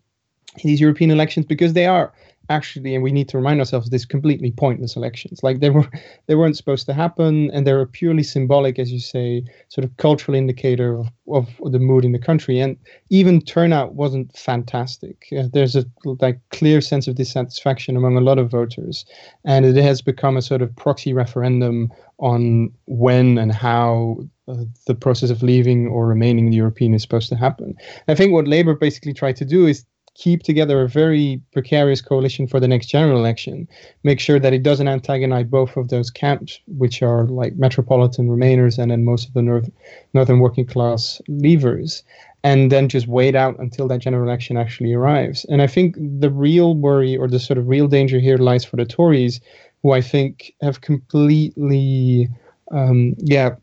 [0.57, 2.13] in these European elections because they are
[2.49, 5.41] actually, and we need to remind ourselves, this completely pointless elections.
[5.43, 5.87] Like they were,
[6.27, 9.95] they weren't supposed to happen, and they're a purely symbolic, as you say, sort of
[9.97, 12.59] cultural indicator of, of the mood in the country.
[12.59, 12.77] And
[13.09, 15.27] even turnout wasn't fantastic.
[15.37, 19.05] Uh, there's a like clear sense of dissatisfaction among a lot of voters,
[19.45, 24.17] and it has become a sort of proxy referendum on when and how
[24.49, 27.75] uh, the process of leaving or remaining in the European is supposed to happen.
[28.07, 29.85] I think what Labour basically tried to do is
[30.15, 33.67] keep together a very precarious coalition for the next general election,
[34.03, 38.77] make sure that it doesn't antagonize both of those camps, which are like metropolitan Remainers
[38.77, 39.69] and then most of the north,
[40.13, 42.03] northern working class leavers,
[42.43, 45.45] and then just wait out until that general election actually arrives.
[45.45, 48.77] And I think the real worry or the sort of real danger here lies for
[48.77, 49.41] the Tories,
[49.83, 52.29] who I think have completely,
[52.71, 53.55] um, yeah,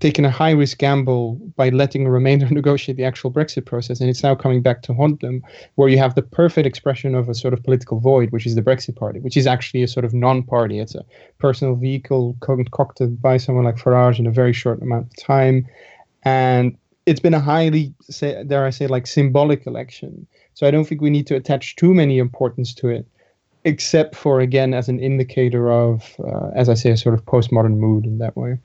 [0.00, 4.08] taken a high risk gamble by letting a Remainer negotiate the actual Brexit process, and
[4.08, 5.42] it's now coming back to haunt them,
[5.74, 8.62] where you have the perfect expression of a sort of political void, which is the
[8.62, 10.78] Brexit Party, which is actually a sort of non party.
[10.78, 11.04] It's a
[11.38, 15.66] personal vehicle concocted by someone like Farage in a very short amount of time.
[16.24, 20.26] and it's been a highly, say, dare I say, like symbolic election.
[20.52, 23.06] So I don't think we need to attach too many importance to it,
[23.64, 27.78] except for again as an indicator of, uh, as I say, a sort of postmodern
[27.78, 28.58] mood in that way.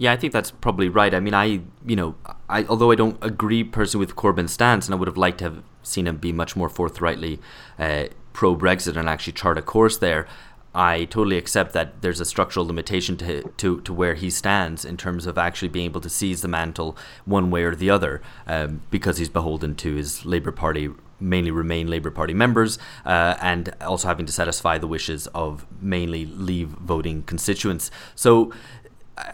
[0.00, 1.12] Yeah, I think that's probably right.
[1.12, 2.14] I mean, I, you know,
[2.48, 5.44] I although I don't agree personally with Corbyn's stance, and I would have liked to
[5.44, 7.40] have seen him be much more forthrightly
[7.78, 10.26] uh, pro Brexit and actually chart a course there.
[10.72, 14.96] I totally accept that there's a structural limitation to, to, to where he stands in
[14.96, 18.82] terms of actually being able to seize the mantle one way or the other um,
[18.90, 24.06] because he's beholden to his Labour Party mainly remain Labour Party members, uh, and also
[24.06, 27.90] having to satisfy the wishes of mainly Leave voting constituents.
[28.14, 28.52] So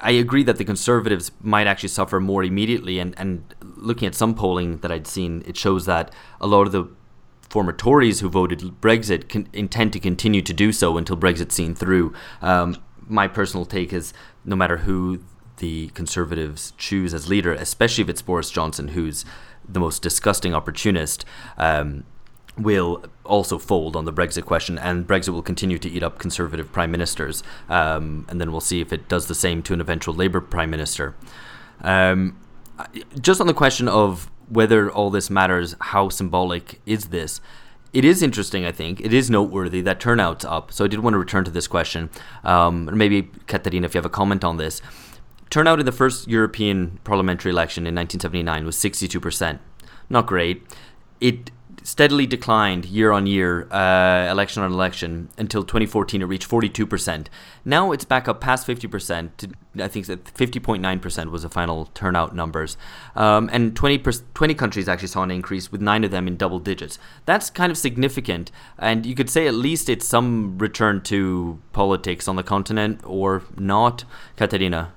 [0.01, 2.99] I agree that the Conservatives might actually suffer more immediately.
[2.99, 6.73] And, and looking at some polling that I'd seen, it shows that a lot of
[6.73, 6.89] the
[7.49, 12.13] former Tories who voted Brexit intend to continue to do so until Brexit's seen through.
[12.43, 14.13] Um, my personal take is
[14.45, 15.23] no matter who
[15.59, 19.25] the Conservatives choose as leader, especially if it's Boris Johnson, who's
[19.69, 21.25] the most disgusting opportunist,
[21.57, 22.05] um,
[22.57, 26.71] will also fold on the Brexit question, and Brexit will continue to eat up Conservative
[26.73, 27.43] prime ministers.
[27.69, 30.71] Um, and then we'll see if it does the same to an eventual Labour prime
[30.71, 31.15] minister.
[31.81, 32.39] Um,
[33.21, 37.41] just on the question of whether all this matters, how symbolic is this?
[37.93, 39.01] It is interesting, I think.
[39.01, 40.73] It is noteworthy that turnout's up.
[40.73, 42.11] So I did want to return to this question.
[42.43, 44.83] Um, maybe, Catarina, if you have a comment on this.
[45.49, 49.61] Turnout in the first European parliamentary election in 1979 was 62%.
[50.11, 50.67] Not great.
[51.21, 51.53] It
[51.85, 57.27] steadily declined year on year, uh, election on election, until 2014 it reached 42%.
[57.65, 59.37] Now it's back up past 50%.
[59.37, 59.51] To,
[59.85, 62.79] I think that 50.9% was the final turnout numbers.
[63.15, 66.59] Um, and 20, 20 countries actually saw an increase, with nine of them in double
[66.59, 66.99] digits.
[67.27, 68.51] That's kind of significant.
[68.79, 73.43] And you could say at least it's some return to politics on the continent or
[73.59, 74.05] not.
[74.37, 74.94] Catarina?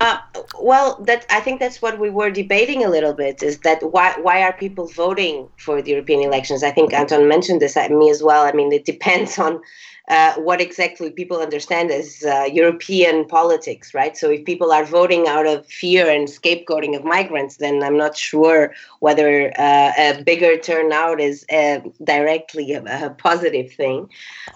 [0.00, 0.18] Uh,
[0.60, 3.42] well, that I think that's what we were debating a little bit.
[3.42, 6.62] Is that why why are people voting for the European elections?
[6.62, 8.44] I think Anton mentioned this at me as well.
[8.44, 9.60] I mean, it depends on
[10.08, 14.16] uh, what exactly people understand as uh, European politics, right?
[14.16, 18.16] So if people are voting out of fear and scapegoating of migrants, then I'm not
[18.16, 24.08] sure whether uh, a bigger turnout is uh, directly a, a, positive thing.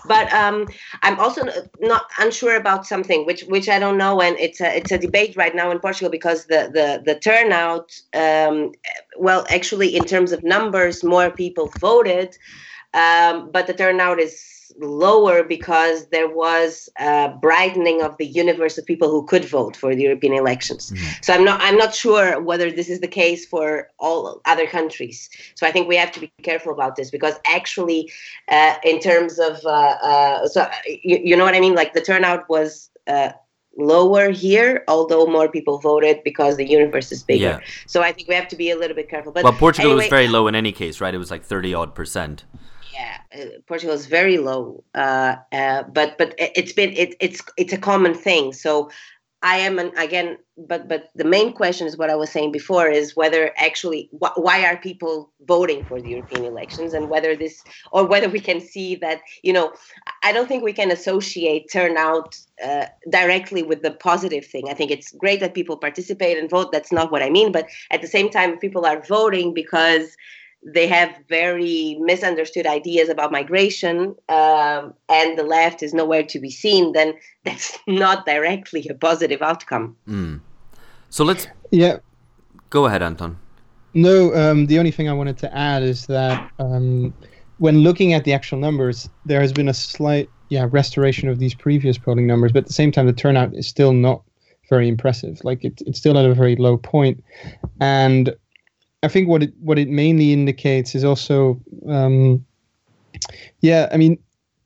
[0.06, 0.68] But um,
[1.02, 1.42] I'm also
[1.80, 5.36] not unsure about something which which I don't know, and it's a it's a debate
[5.36, 8.72] right now in Portugal because the the the turnout, um,
[9.16, 12.36] well, actually in terms of numbers, more people voted,
[12.94, 18.86] um, but the turnout is lower because there was a brightening of the universe of
[18.86, 20.90] people who could vote for the European elections.
[20.90, 21.12] Mm-hmm.
[21.22, 25.28] So I'm not I'm not sure whether this is the case for all other countries.
[25.54, 28.10] So I think we have to be careful about this because actually,
[28.48, 32.02] uh, in terms of uh, uh, so you, you, know what I mean, like the
[32.02, 32.90] turnout was.
[33.06, 33.32] Uh,
[33.78, 37.42] lower here, although more people voted because the universe is bigger.
[37.42, 37.60] Yeah.
[37.86, 39.32] So I think we have to be a little bit careful.
[39.32, 41.14] But well, Portugal anyway, was very low in any case, right?
[41.14, 42.44] It was like thirty odd percent
[42.92, 47.72] yeah, uh, Portugal is very low, uh, uh, but but it's been it, it's it's
[47.72, 48.52] a common thing.
[48.52, 48.90] So
[49.42, 52.88] I am an, again, but but the main question is what I was saying before
[52.88, 57.64] is whether actually wh- why are people voting for the European elections and whether this
[57.90, 59.72] or whether we can see that you know
[60.22, 64.68] I don't think we can associate turnout uh, directly with the positive thing.
[64.68, 66.70] I think it's great that people participate and vote.
[66.70, 70.16] That's not what I mean, but at the same time, people are voting because
[70.64, 76.50] they have very misunderstood ideas about migration um, and the left is nowhere to be
[76.50, 79.96] seen then that's not directly a positive outcome.
[80.08, 80.40] Mm.
[81.10, 81.98] so let's yeah.
[82.70, 83.38] Go ahead anton.
[83.94, 87.12] No um, the only thing i wanted to add is that um,
[87.58, 91.54] when looking at the actual numbers there has been a slight yeah restoration of these
[91.54, 94.22] previous polling numbers but at the same time the turnout is still not
[94.72, 95.38] very impressive.
[95.44, 97.22] Like it, it's still at a very low point.
[97.80, 98.34] And
[99.02, 102.44] I think what it what it mainly indicates is also, um,
[103.60, 104.16] yeah, I mean,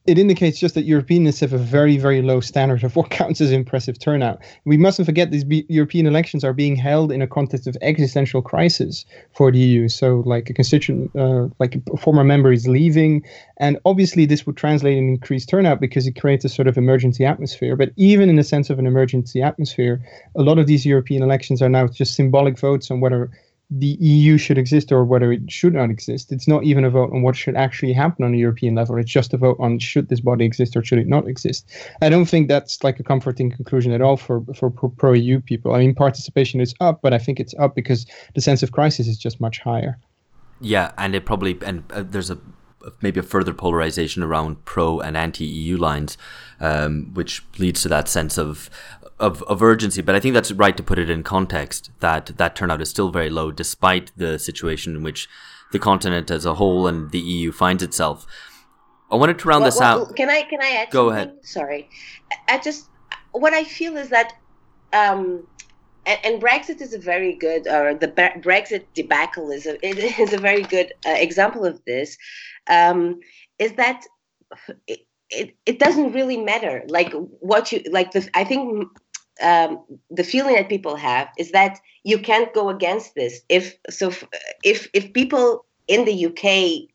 [0.07, 3.51] it indicates just that Europeans have a very very low standard of what counts as
[3.51, 4.43] impressive turnout.
[4.67, 8.43] We mustn't forget these be- European elections are being held in a context of existential
[8.43, 9.89] crisis for the EU.
[9.89, 13.25] So, like a constituent, uh, like a former member is leaving,
[13.57, 17.25] and obviously this would translate in increased turnout because it creates a sort of emergency
[17.25, 17.75] atmosphere.
[17.75, 19.99] But even in the sense of an emergency atmosphere,
[20.35, 23.31] a lot of these European elections are now just symbolic votes on whether
[23.69, 26.31] the EU should exist or whether it should not exist.
[26.31, 28.97] It's not even a vote on what should actually happen on a European level.
[28.97, 31.69] It's just a vote on should this body exist or should it not exist.
[32.01, 35.75] I don't think that's like a comforting conclusion at all for for pro EU people.
[35.75, 39.09] I mean, participation is up, but I think it's up because the sense of crisis
[39.09, 39.99] is just much higher.
[40.61, 42.39] Yeah, and it probably and uh, there's a
[43.01, 46.17] maybe a further polarization around pro and anti EU lines,
[46.61, 48.71] um, which leads to that sense of,
[49.19, 50.03] of of urgency.
[50.03, 53.11] But I think that's right to put it in context that that turnout is still
[53.11, 55.29] very low, despite the situation in which
[55.73, 58.27] the continent as a whole and the EU finds itself.
[59.11, 60.17] I wanted to round well, this well, out.
[60.17, 60.91] Can I can I add?
[60.91, 61.29] Go something?
[61.29, 61.47] ahead.
[61.47, 61.89] Sorry,
[62.49, 62.89] I just
[63.33, 64.35] what I feel is that.
[64.93, 65.47] Um,
[66.07, 70.33] and, and Brexit is a very good, or the Brexit debacle is a it is
[70.33, 72.17] a very good uh, example of this.
[72.69, 73.21] Um,
[73.59, 74.05] is that
[74.87, 75.01] it,
[75.31, 78.89] it, it doesn't really matter like what you like the I think
[79.43, 83.41] um, the feeling that people have is that you can't go against this.
[83.49, 84.13] If so
[84.65, 86.89] if if people in the UK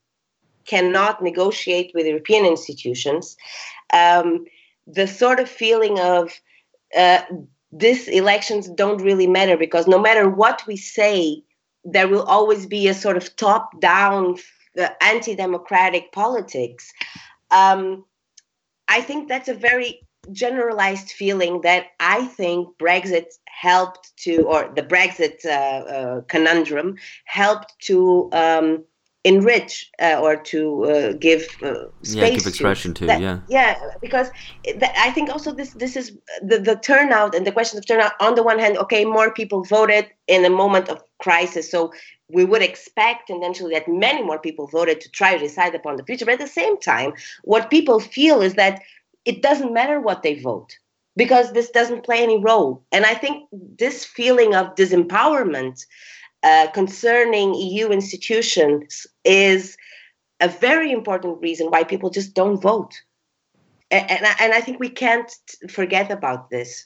[0.66, 3.36] cannot negotiate with European institutions
[3.94, 4.46] um,
[4.88, 6.32] the sort of feeling of
[6.98, 7.22] uh,
[8.08, 11.44] elections don't really matter because no matter what we say
[11.84, 14.38] there will always be a sort of top down
[14.80, 16.92] uh, anti-democratic politics.
[17.50, 18.06] Um,
[18.88, 24.84] I think that's a very generalized feeling that I think Brexit helped to, or the
[24.84, 28.84] Brexit uh, uh, conundrum helped to um,
[29.24, 33.80] enrich uh, or to uh, give uh, space yeah, give expression to, that, yeah, yeah,
[34.02, 34.30] because
[34.78, 38.14] that, I think also this this is the the turnout and the question of turnout.
[38.20, 41.92] On the one hand, okay, more people voted in a moment of crisis, so
[42.30, 46.04] we would expect eventually that many more people voted to try to decide upon the
[46.04, 46.26] future.
[46.26, 47.14] But at the same time,
[47.44, 48.82] what people feel is that
[49.26, 50.78] it doesn't matter what they vote
[51.16, 52.84] because this doesn't play any role.
[52.92, 55.84] And I think this feeling of disempowerment
[56.44, 59.78] uh, concerning EU institutions is
[60.40, 62.94] a very important reason why people just don't vote.
[63.92, 65.32] And, and, and I think we can't
[65.70, 66.86] forget about this.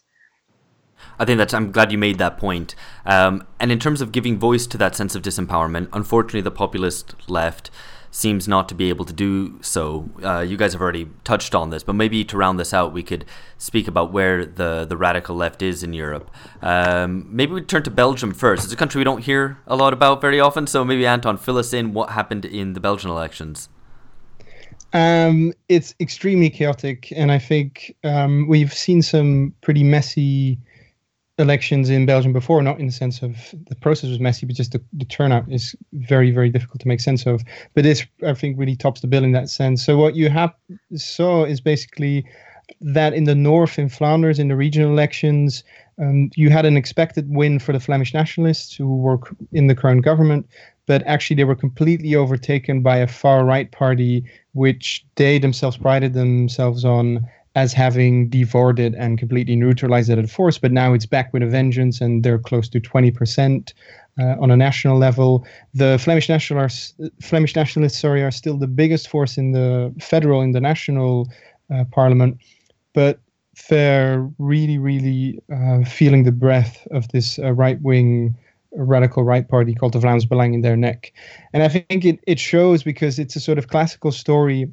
[1.20, 1.54] I think that's.
[1.54, 2.74] I'm glad you made that point.
[3.06, 7.16] Um, and in terms of giving voice to that sense of disempowerment, unfortunately, the populist
[7.30, 7.70] left
[8.16, 10.10] seems not to be able to do so.
[10.24, 13.04] Uh, you guys have already touched on this, but maybe to round this out, we
[13.04, 13.26] could
[13.58, 16.32] speak about where the, the radical left is in Europe.
[16.62, 18.64] Um, maybe we turn to Belgium first.
[18.64, 21.58] It's a country we don't hear a lot about very often, so maybe Anton, fill
[21.58, 23.68] us in what happened in the Belgian elections.
[24.94, 30.58] Um, it's extremely chaotic, and I think um, we've seen some pretty messy
[31.38, 34.72] elections in Belgium before, not in the sense of the process was messy, but just
[34.72, 37.44] the, the turnout is very, very difficult to make sense of.
[37.74, 39.86] But this, I think, really tops the bill in that sense.
[39.86, 40.54] So what you have
[40.96, 42.26] saw is basically
[42.82, 45.64] that in the north, in Flanders, in the regional elections,
[46.00, 49.20] um, you had an expected win for the Flemish nationalists who were
[49.52, 50.48] in the current government,
[50.88, 54.24] but actually they were completely overtaken by a far right party,
[54.54, 60.30] which they themselves prided themselves on as having devoured it and completely neutralized it at
[60.30, 63.74] force, but now it's back with a vengeance and they're close to 20%
[64.20, 65.46] uh, on a national level.
[65.74, 70.52] The Flemish, nationalists, Flemish nationalists sorry, are still the biggest force in the federal, in
[70.52, 71.30] the national
[71.74, 72.38] uh, parliament,
[72.94, 73.20] but
[73.70, 78.36] they're really, really uh, feeling the breath of this uh, right wing
[78.78, 81.14] radical right party called the Vlaams Belang in their neck.
[81.54, 84.68] And I think it, it shows because it's a sort of classical story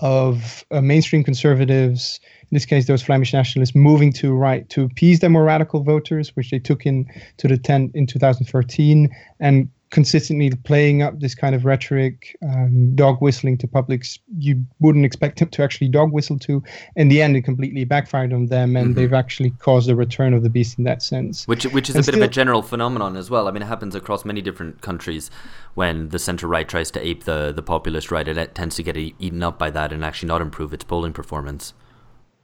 [0.00, 5.20] of uh, mainstream conservatives, in this case those Flemish nationalists, moving to right to appease
[5.20, 10.50] their more radical voters, which they took in to the tent in 2013, and consistently
[10.50, 15.48] playing up this kind of rhetoric, um, dog whistling to publics you wouldn't expect them
[15.48, 16.62] to actually dog whistle to.
[16.96, 18.94] In the end, it completely backfired on them, and mm-hmm.
[18.94, 21.46] they've actually caused a return of the beast in that sense.
[21.46, 23.48] Which, which is and a bit still, of a general phenomenon as well.
[23.48, 25.30] I mean, it happens across many different countries
[25.74, 28.26] when the centre right tries to ape the the populist right.
[28.26, 31.74] It tends to get eaten up by that and actually not improve its polling performance.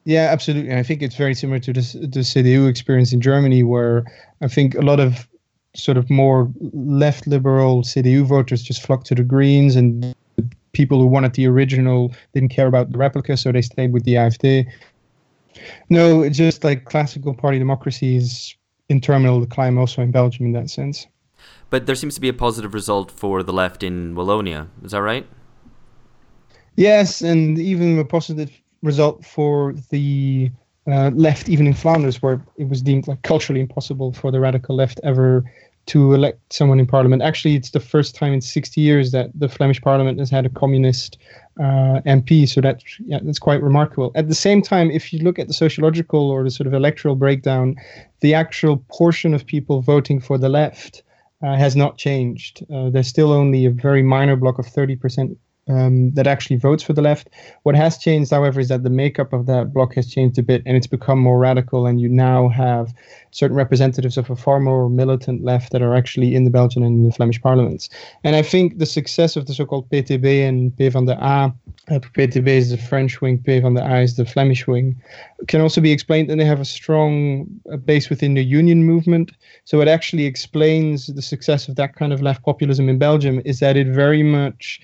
[0.04, 0.72] Yeah, absolutely.
[0.72, 4.04] I think it's very similar to this, the CDU experience in Germany, where
[4.40, 5.26] I think a lot of
[5.76, 10.14] sort of more left liberal CDU voters just flocked to the Greens, and
[10.72, 14.14] people who wanted the original didn't care about the replica, so they stayed with the
[14.14, 14.66] AfD.
[15.88, 18.54] No, it's just like classical party democracy is
[18.88, 21.06] in terminal decline also in Belgium in that sense.
[21.70, 24.68] But there seems to be a positive result for the left in Wallonia.
[24.84, 25.26] Is that right?
[26.76, 28.50] Yes, and even a positive
[28.82, 30.50] result for the
[30.86, 34.76] uh, left, even in Flanders, where it was deemed like culturally impossible for the radical
[34.76, 35.44] left ever
[35.86, 37.22] to elect someone in parliament.
[37.22, 40.48] Actually, it's the first time in 60 years that the Flemish parliament has had a
[40.48, 41.16] communist
[41.60, 42.48] uh, MP.
[42.48, 44.10] So that yeah, that's quite remarkable.
[44.14, 47.14] At the same time, if you look at the sociological or the sort of electoral
[47.14, 47.76] breakdown,
[48.20, 51.02] the actual portion of people voting for the left
[51.42, 52.64] uh, has not changed.
[52.72, 55.36] Uh, there's still only a very minor block of 30%
[55.68, 57.30] um, that actually votes for the left.
[57.64, 60.62] What has changed, however, is that the makeup of that bloc has changed a bit
[60.64, 61.86] and it's become more radical.
[61.86, 62.94] And you now have
[63.32, 67.10] certain representatives of a far more militant left that are actually in the Belgian and
[67.10, 67.88] the Flemish parliaments.
[68.24, 71.52] And I think the success of the so called PTB and P van de A,
[71.88, 75.00] uh, PTB is the French wing, P van de A is the Flemish wing,
[75.48, 79.32] can also be explained that they have a strong uh, base within the union movement.
[79.64, 83.60] So it actually explains the success of that kind of left populism in Belgium is
[83.60, 84.80] that it very much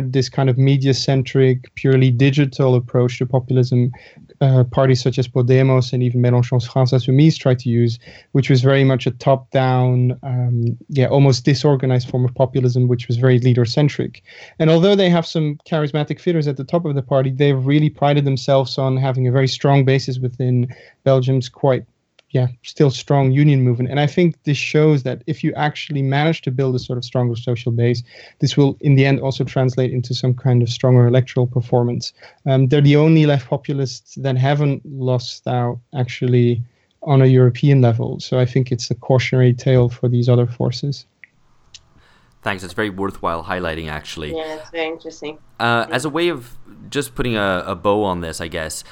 [0.00, 3.92] this kind of media centric, purely digital approach to populism
[4.40, 7.98] uh, parties such as Podemos and even Mélenchon's France Insoumise tried to use,
[8.32, 13.16] which was very much a top-down, um, yeah, almost disorganized form of populism, which was
[13.18, 14.22] very leader-centric.
[14.58, 17.88] And although they have some charismatic figures at the top of the party, they've really
[17.88, 20.74] prided themselves on having a very strong basis within
[21.04, 21.84] Belgium's quite
[22.32, 23.90] yeah, still strong union movement.
[23.90, 27.04] And I think this shows that if you actually manage to build a sort of
[27.04, 28.02] stronger social base,
[28.40, 32.12] this will in the end also translate into some kind of stronger electoral performance.
[32.46, 36.62] Um, they're the only left populists that haven't lost out actually
[37.02, 38.18] on a European level.
[38.18, 41.04] So I think it's a cautionary tale for these other forces.
[42.42, 42.64] Thanks.
[42.64, 44.34] It's very worthwhile highlighting, actually.
[44.34, 45.38] Yeah, it's very interesting.
[45.60, 46.56] Uh, as a way of
[46.88, 48.82] just putting a, a bow on this, I guess,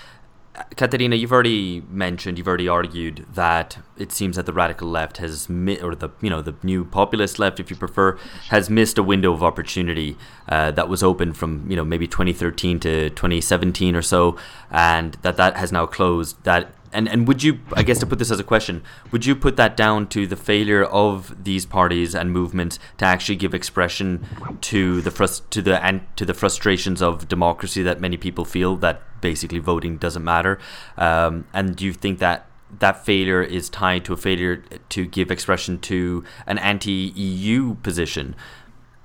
[0.76, 5.48] Catarina, you've already mentioned, you've already argued that it seems that the radical left has,
[5.48, 9.03] mi- or the you know the new populist left, if you prefer, has missed a
[9.03, 10.16] window of opportunity
[10.48, 14.36] uh, that was open from you know maybe 2013 to 2017 or so,
[14.70, 16.42] and that that has now closed.
[16.42, 18.82] That and and would you, I guess, to put this as a question,
[19.12, 23.36] would you put that down to the failure of these parties and movements to actually
[23.36, 24.26] give expression
[24.62, 28.76] to the frust- to the and to the frustrations of democracy that many people feel
[28.76, 30.59] that basically voting doesn't matter?
[30.97, 32.47] Um, and do you think that
[32.79, 38.37] that failure is tied to a failure to give expression to an anti-EU position?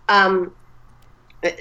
[0.07, 0.53] Um,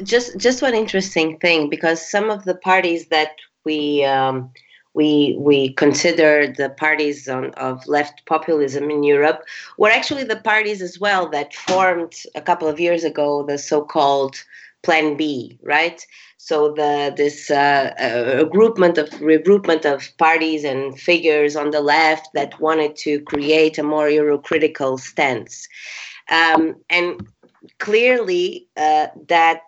[0.03, 4.51] just just one interesting thing because some of the parties that we um,
[4.95, 9.43] we we consider the parties on, of left populism in Europe
[9.79, 14.43] were actually the parties as well that formed a couple of years ago the so-called
[14.83, 16.07] Plan B, right?
[16.45, 22.29] So the this uh, uh, regroupment of regroupment of parties and figures on the left
[22.35, 25.67] that wanted to create a more Eurocritical stance,
[26.31, 27.27] um, and
[27.79, 29.63] clearly uh, that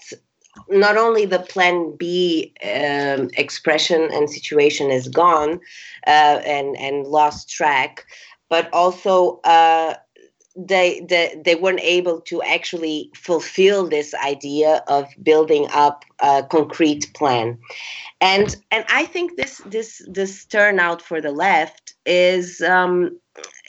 [0.68, 5.58] not only the plan B um, expression and situation is gone
[6.06, 8.04] uh, and and lost track,
[8.50, 9.94] but also uh,
[10.56, 17.12] they, they they weren't able to actually fulfill this idea of building up a concrete
[17.14, 17.58] plan,
[18.20, 22.60] and and I think this this this turnout for the left is.
[22.62, 23.18] Um,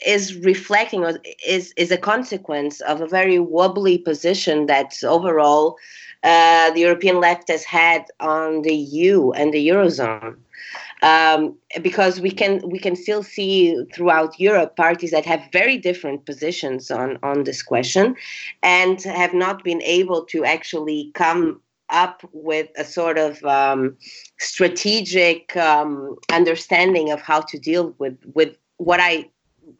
[0.06, 5.76] is reflecting or is is a consequence of a very wobbly position that overall
[6.22, 10.36] uh, the European left has had on the EU and the eurozone.
[11.02, 16.26] Um, because we can we can still see throughout Europe parties that have very different
[16.26, 18.16] positions on on this question,
[18.62, 23.96] and have not been able to actually come up with a sort of um,
[24.38, 29.30] strategic um, understanding of how to deal with with what I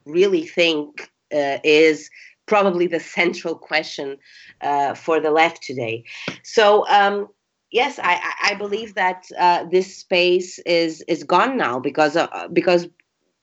[0.04, 2.10] really think uh, is
[2.46, 4.16] probably the central question
[4.60, 6.04] uh, for the left today.
[6.42, 7.28] So um,
[7.70, 12.88] yes, I, I believe that uh, this space is is gone now because uh, because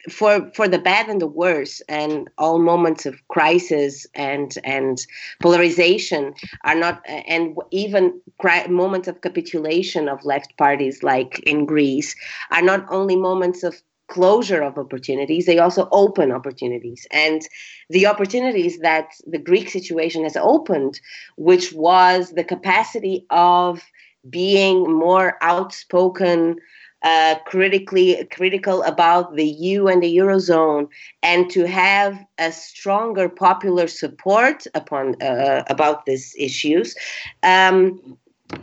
[0.09, 5.05] for for the bad and the worse and all moments of crisis and and
[5.41, 12.15] polarization are not and even cri- moments of capitulation of left parties like in Greece
[12.51, 17.07] are not only moments of closure of opportunities, they also open opportunities.
[17.11, 17.41] And
[17.89, 20.99] the opportunities that the Greek situation has opened,
[21.37, 23.81] which was the capacity of
[24.29, 26.57] being more outspoken,
[27.03, 30.87] uh, critically critical about the EU and the eurozone,
[31.21, 36.95] and to have a stronger popular support upon uh, about these issues,
[37.43, 38.17] um,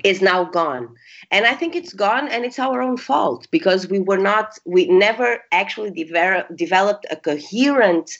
[0.04, 0.94] is now gone.
[1.30, 4.86] And i think it's gone and it's our own fault because we were not we
[4.86, 8.10] never actually de- developed a coherent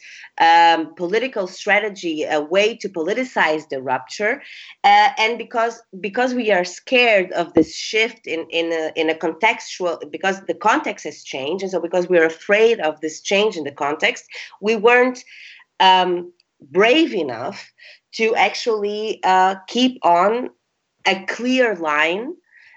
[0.41, 4.43] um, political strategy a way to politicize the rupture.
[4.83, 9.15] Uh, and because because we are scared of this shift in in a, in a
[9.15, 13.65] contextual because the context has changed and so because we're afraid of this change in
[13.65, 14.25] the context
[14.61, 15.25] we weren't
[15.81, 16.33] um,
[16.71, 17.73] brave enough
[18.13, 20.51] to actually uh, keep on
[21.07, 22.35] a clear line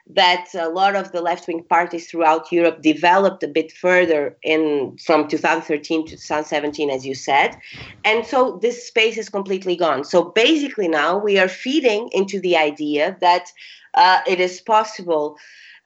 [0.08, 5.28] that a lot of the left-wing parties throughout Europe developed a bit further in from
[5.28, 7.58] 2013 to 2017, as you said,
[8.04, 10.04] and so this space is completely gone.
[10.04, 13.52] So basically, now we are feeding into the idea that
[13.96, 15.38] uh, it is possible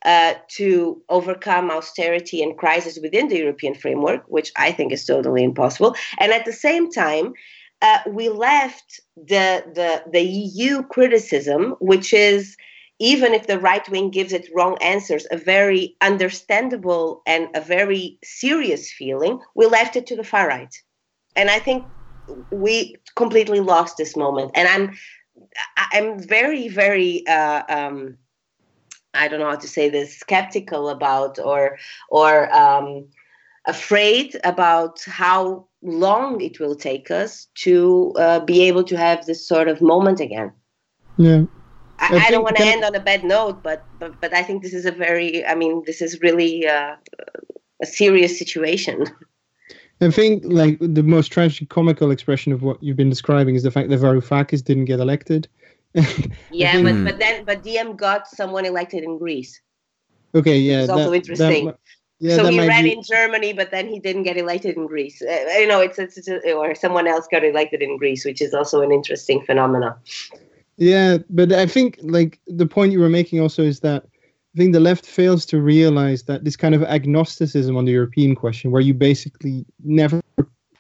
[0.03, 5.43] uh, to overcome austerity and crisis within the European framework, which I think is totally
[5.43, 5.95] impossible.
[6.19, 7.33] And at the same time,
[7.81, 12.57] uh, we left the, the the EU criticism, which is
[12.99, 18.17] even if the right wing gives it wrong answers, a very understandable and a very
[18.23, 20.75] serious feeling, we left it to the far right.
[21.37, 21.85] And I think
[22.51, 24.51] we completely lost this moment.
[24.55, 24.97] And I'm
[25.93, 28.17] I'm very, very uh, um,
[29.13, 31.77] I don't know how to say this, skeptical about or
[32.09, 33.07] or um,
[33.69, 39.47] afraid about how long it will take us to uh, be able to have this
[39.47, 40.51] sort of moment again.
[41.17, 41.43] Yeah.
[41.99, 44.41] I, I, I don't want to end on a bad note, but, but but I
[44.41, 46.95] think this is a very, I mean, this is really uh,
[47.81, 49.05] a serious situation.
[50.01, 53.71] I think like the most tragic comical expression of what you've been describing is the
[53.71, 55.49] fact that Varoufakis didn't get elected.
[56.51, 59.59] yeah, think, but but then but DiEM got someone elected in Greece.
[60.35, 61.65] Okay, yeah, it's also interesting.
[61.65, 61.79] That,
[62.19, 62.93] yeah, so he ran be...
[62.93, 65.21] in Germany, but then he didn't get elected in Greece.
[65.21, 68.53] Uh, you know, it's, it's, it's, or someone else got elected in Greece, which is
[68.53, 69.95] also an interesting phenomenon.
[70.77, 74.05] Yeah, but I think like the point you were making also is that
[74.55, 78.35] I think the left fails to realize that this kind of agnosticism on the European
[78.35, 80.21] question, where you basically never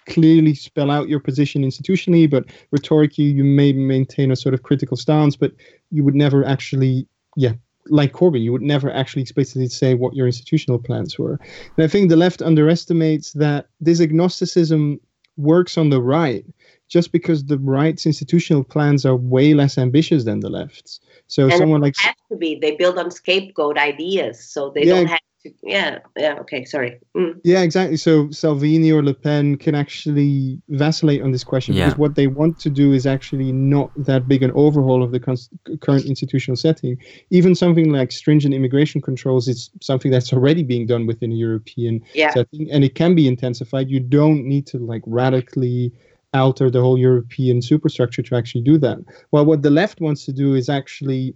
[0.07, 4.97] clearly spell out your position institutionally, but rhetorically you may maintain a sort of critical
[4.97, 5.53] stance, but
[5.91, 7.53] you would never actually, yeah,
[7.87, 11.39] like Corbyn, you would never actually explicitly say what your institutional plans were.
[11.77, 14.99] And I think the left underestimates that this agnosticism
[15.37, 16.45] works on the right
[16.89, 20.99] just because the right's institutional plans are way less ambitious than the left's.
[21.27, 24.95] So and someone like has to be they build on scapegoat ideas, so they yeah,
[24.95, 25.19] don't have
[25.63, 26.99] yeah, yeah, okay, sorry.
[27.15, 27.39] Mm.
[27.43, 27.97] Yeah, exactly.
[27.97, 31.85] So Salvini or Le Pen can actually vacillate on this question yeah.
[31.85, 35.19] because what they want to do is actually not that big an overhaul of the
[35.19, 35.49] cons-
[35.81, 36.97] current institutional setting.
[37.29, 42.01] Even something like stringent immigration controls is something that's already being done within a European
[42.13, 42.31] yeah.
[42.31, 43.89] setting, and it can be intensified.
[43.89, 45.93] You don't need to like radically
[46.33, 48.99] alter the whole European superstructure to actually do that.
[49.31, 51.33] Well, what the left wants to do is actually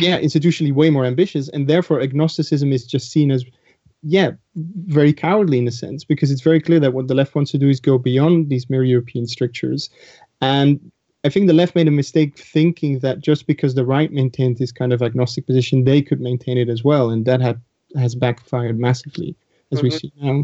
[0.00, 3.44] yeah, institutionally way more ambitious, and therefore agnosticism is just seen as
[4.02, 7.52] yeah, very cowardly in a sense, because it's very clear that what the left wants
[7.52, 9.90] to do is go beyond these mere European strictures.
[10.40, 10.90] And
[11.24, 14.72] I think the left made a mistake thinking that just because the right maintained this
[14.72, 17.10] kind of agnostic position, they could maintain it as well.
[17.10, 17.60] And that had,
[17.96, 19.36] has backfired massively,
[19.70, 19.86] as mm-hmm.
[19.86, 20.42] we see now.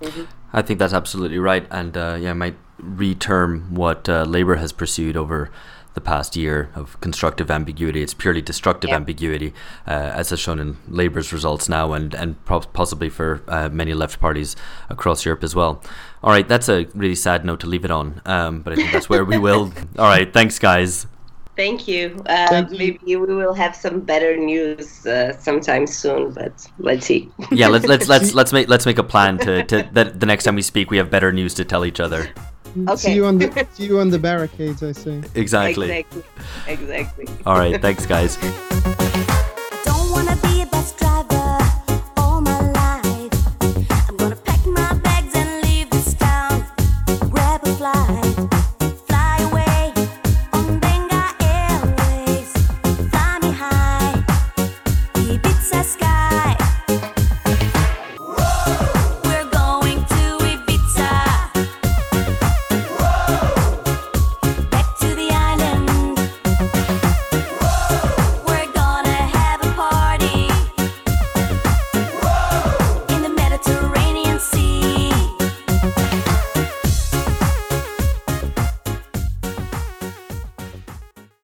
[0.00, 0.24] Mm-hmm.
[0.52, 1.66] I think that's absolutely right.
[1.72, 5.50] And uh, yeah, I might reterm what uh, Labour has pursued over
[5.94, 8.02] the past year of constructive ambiguity.
[8.02, 8.96] It's purely destructive yeah.
[8.96, 9.52] ambiguity,
[9.86, 14.20] uh, as is shown in Labour's results now, and and possibly for uh, many left
[14.20, 14.56] parties
[14.88, 15.82] across Europe as well.
[16.22, 18.92] All right, that's a really sad note to leave it on, um, but I think
[18.92, 19.72] that's where we will.
[19.98, 21.06] All right, thanks, guys.
[21.54, 22.22] Thank you.
[22.26, 22.78] Uh, Thank you.
[22.78, 27.30] Maybe we will have some better news uh, sometime soon, but let's see.
[27.50, 30.44] yeah, let's let's let's let's make let's make a plan to, to that the next
[30.44, 32.30] time we speak, we have better news to tell each other.
[32.76, 32.96] Okay.
[32.96, 35.22] See you on the see you on the barricades, I say.
[35.34, 35.90] Exactly.
[35.90, 36.22] Exactly.
[36.66, 37.26] Exactly.
[37.44, 37.80] All right.
[37.80, 38.38] Thanks, guys.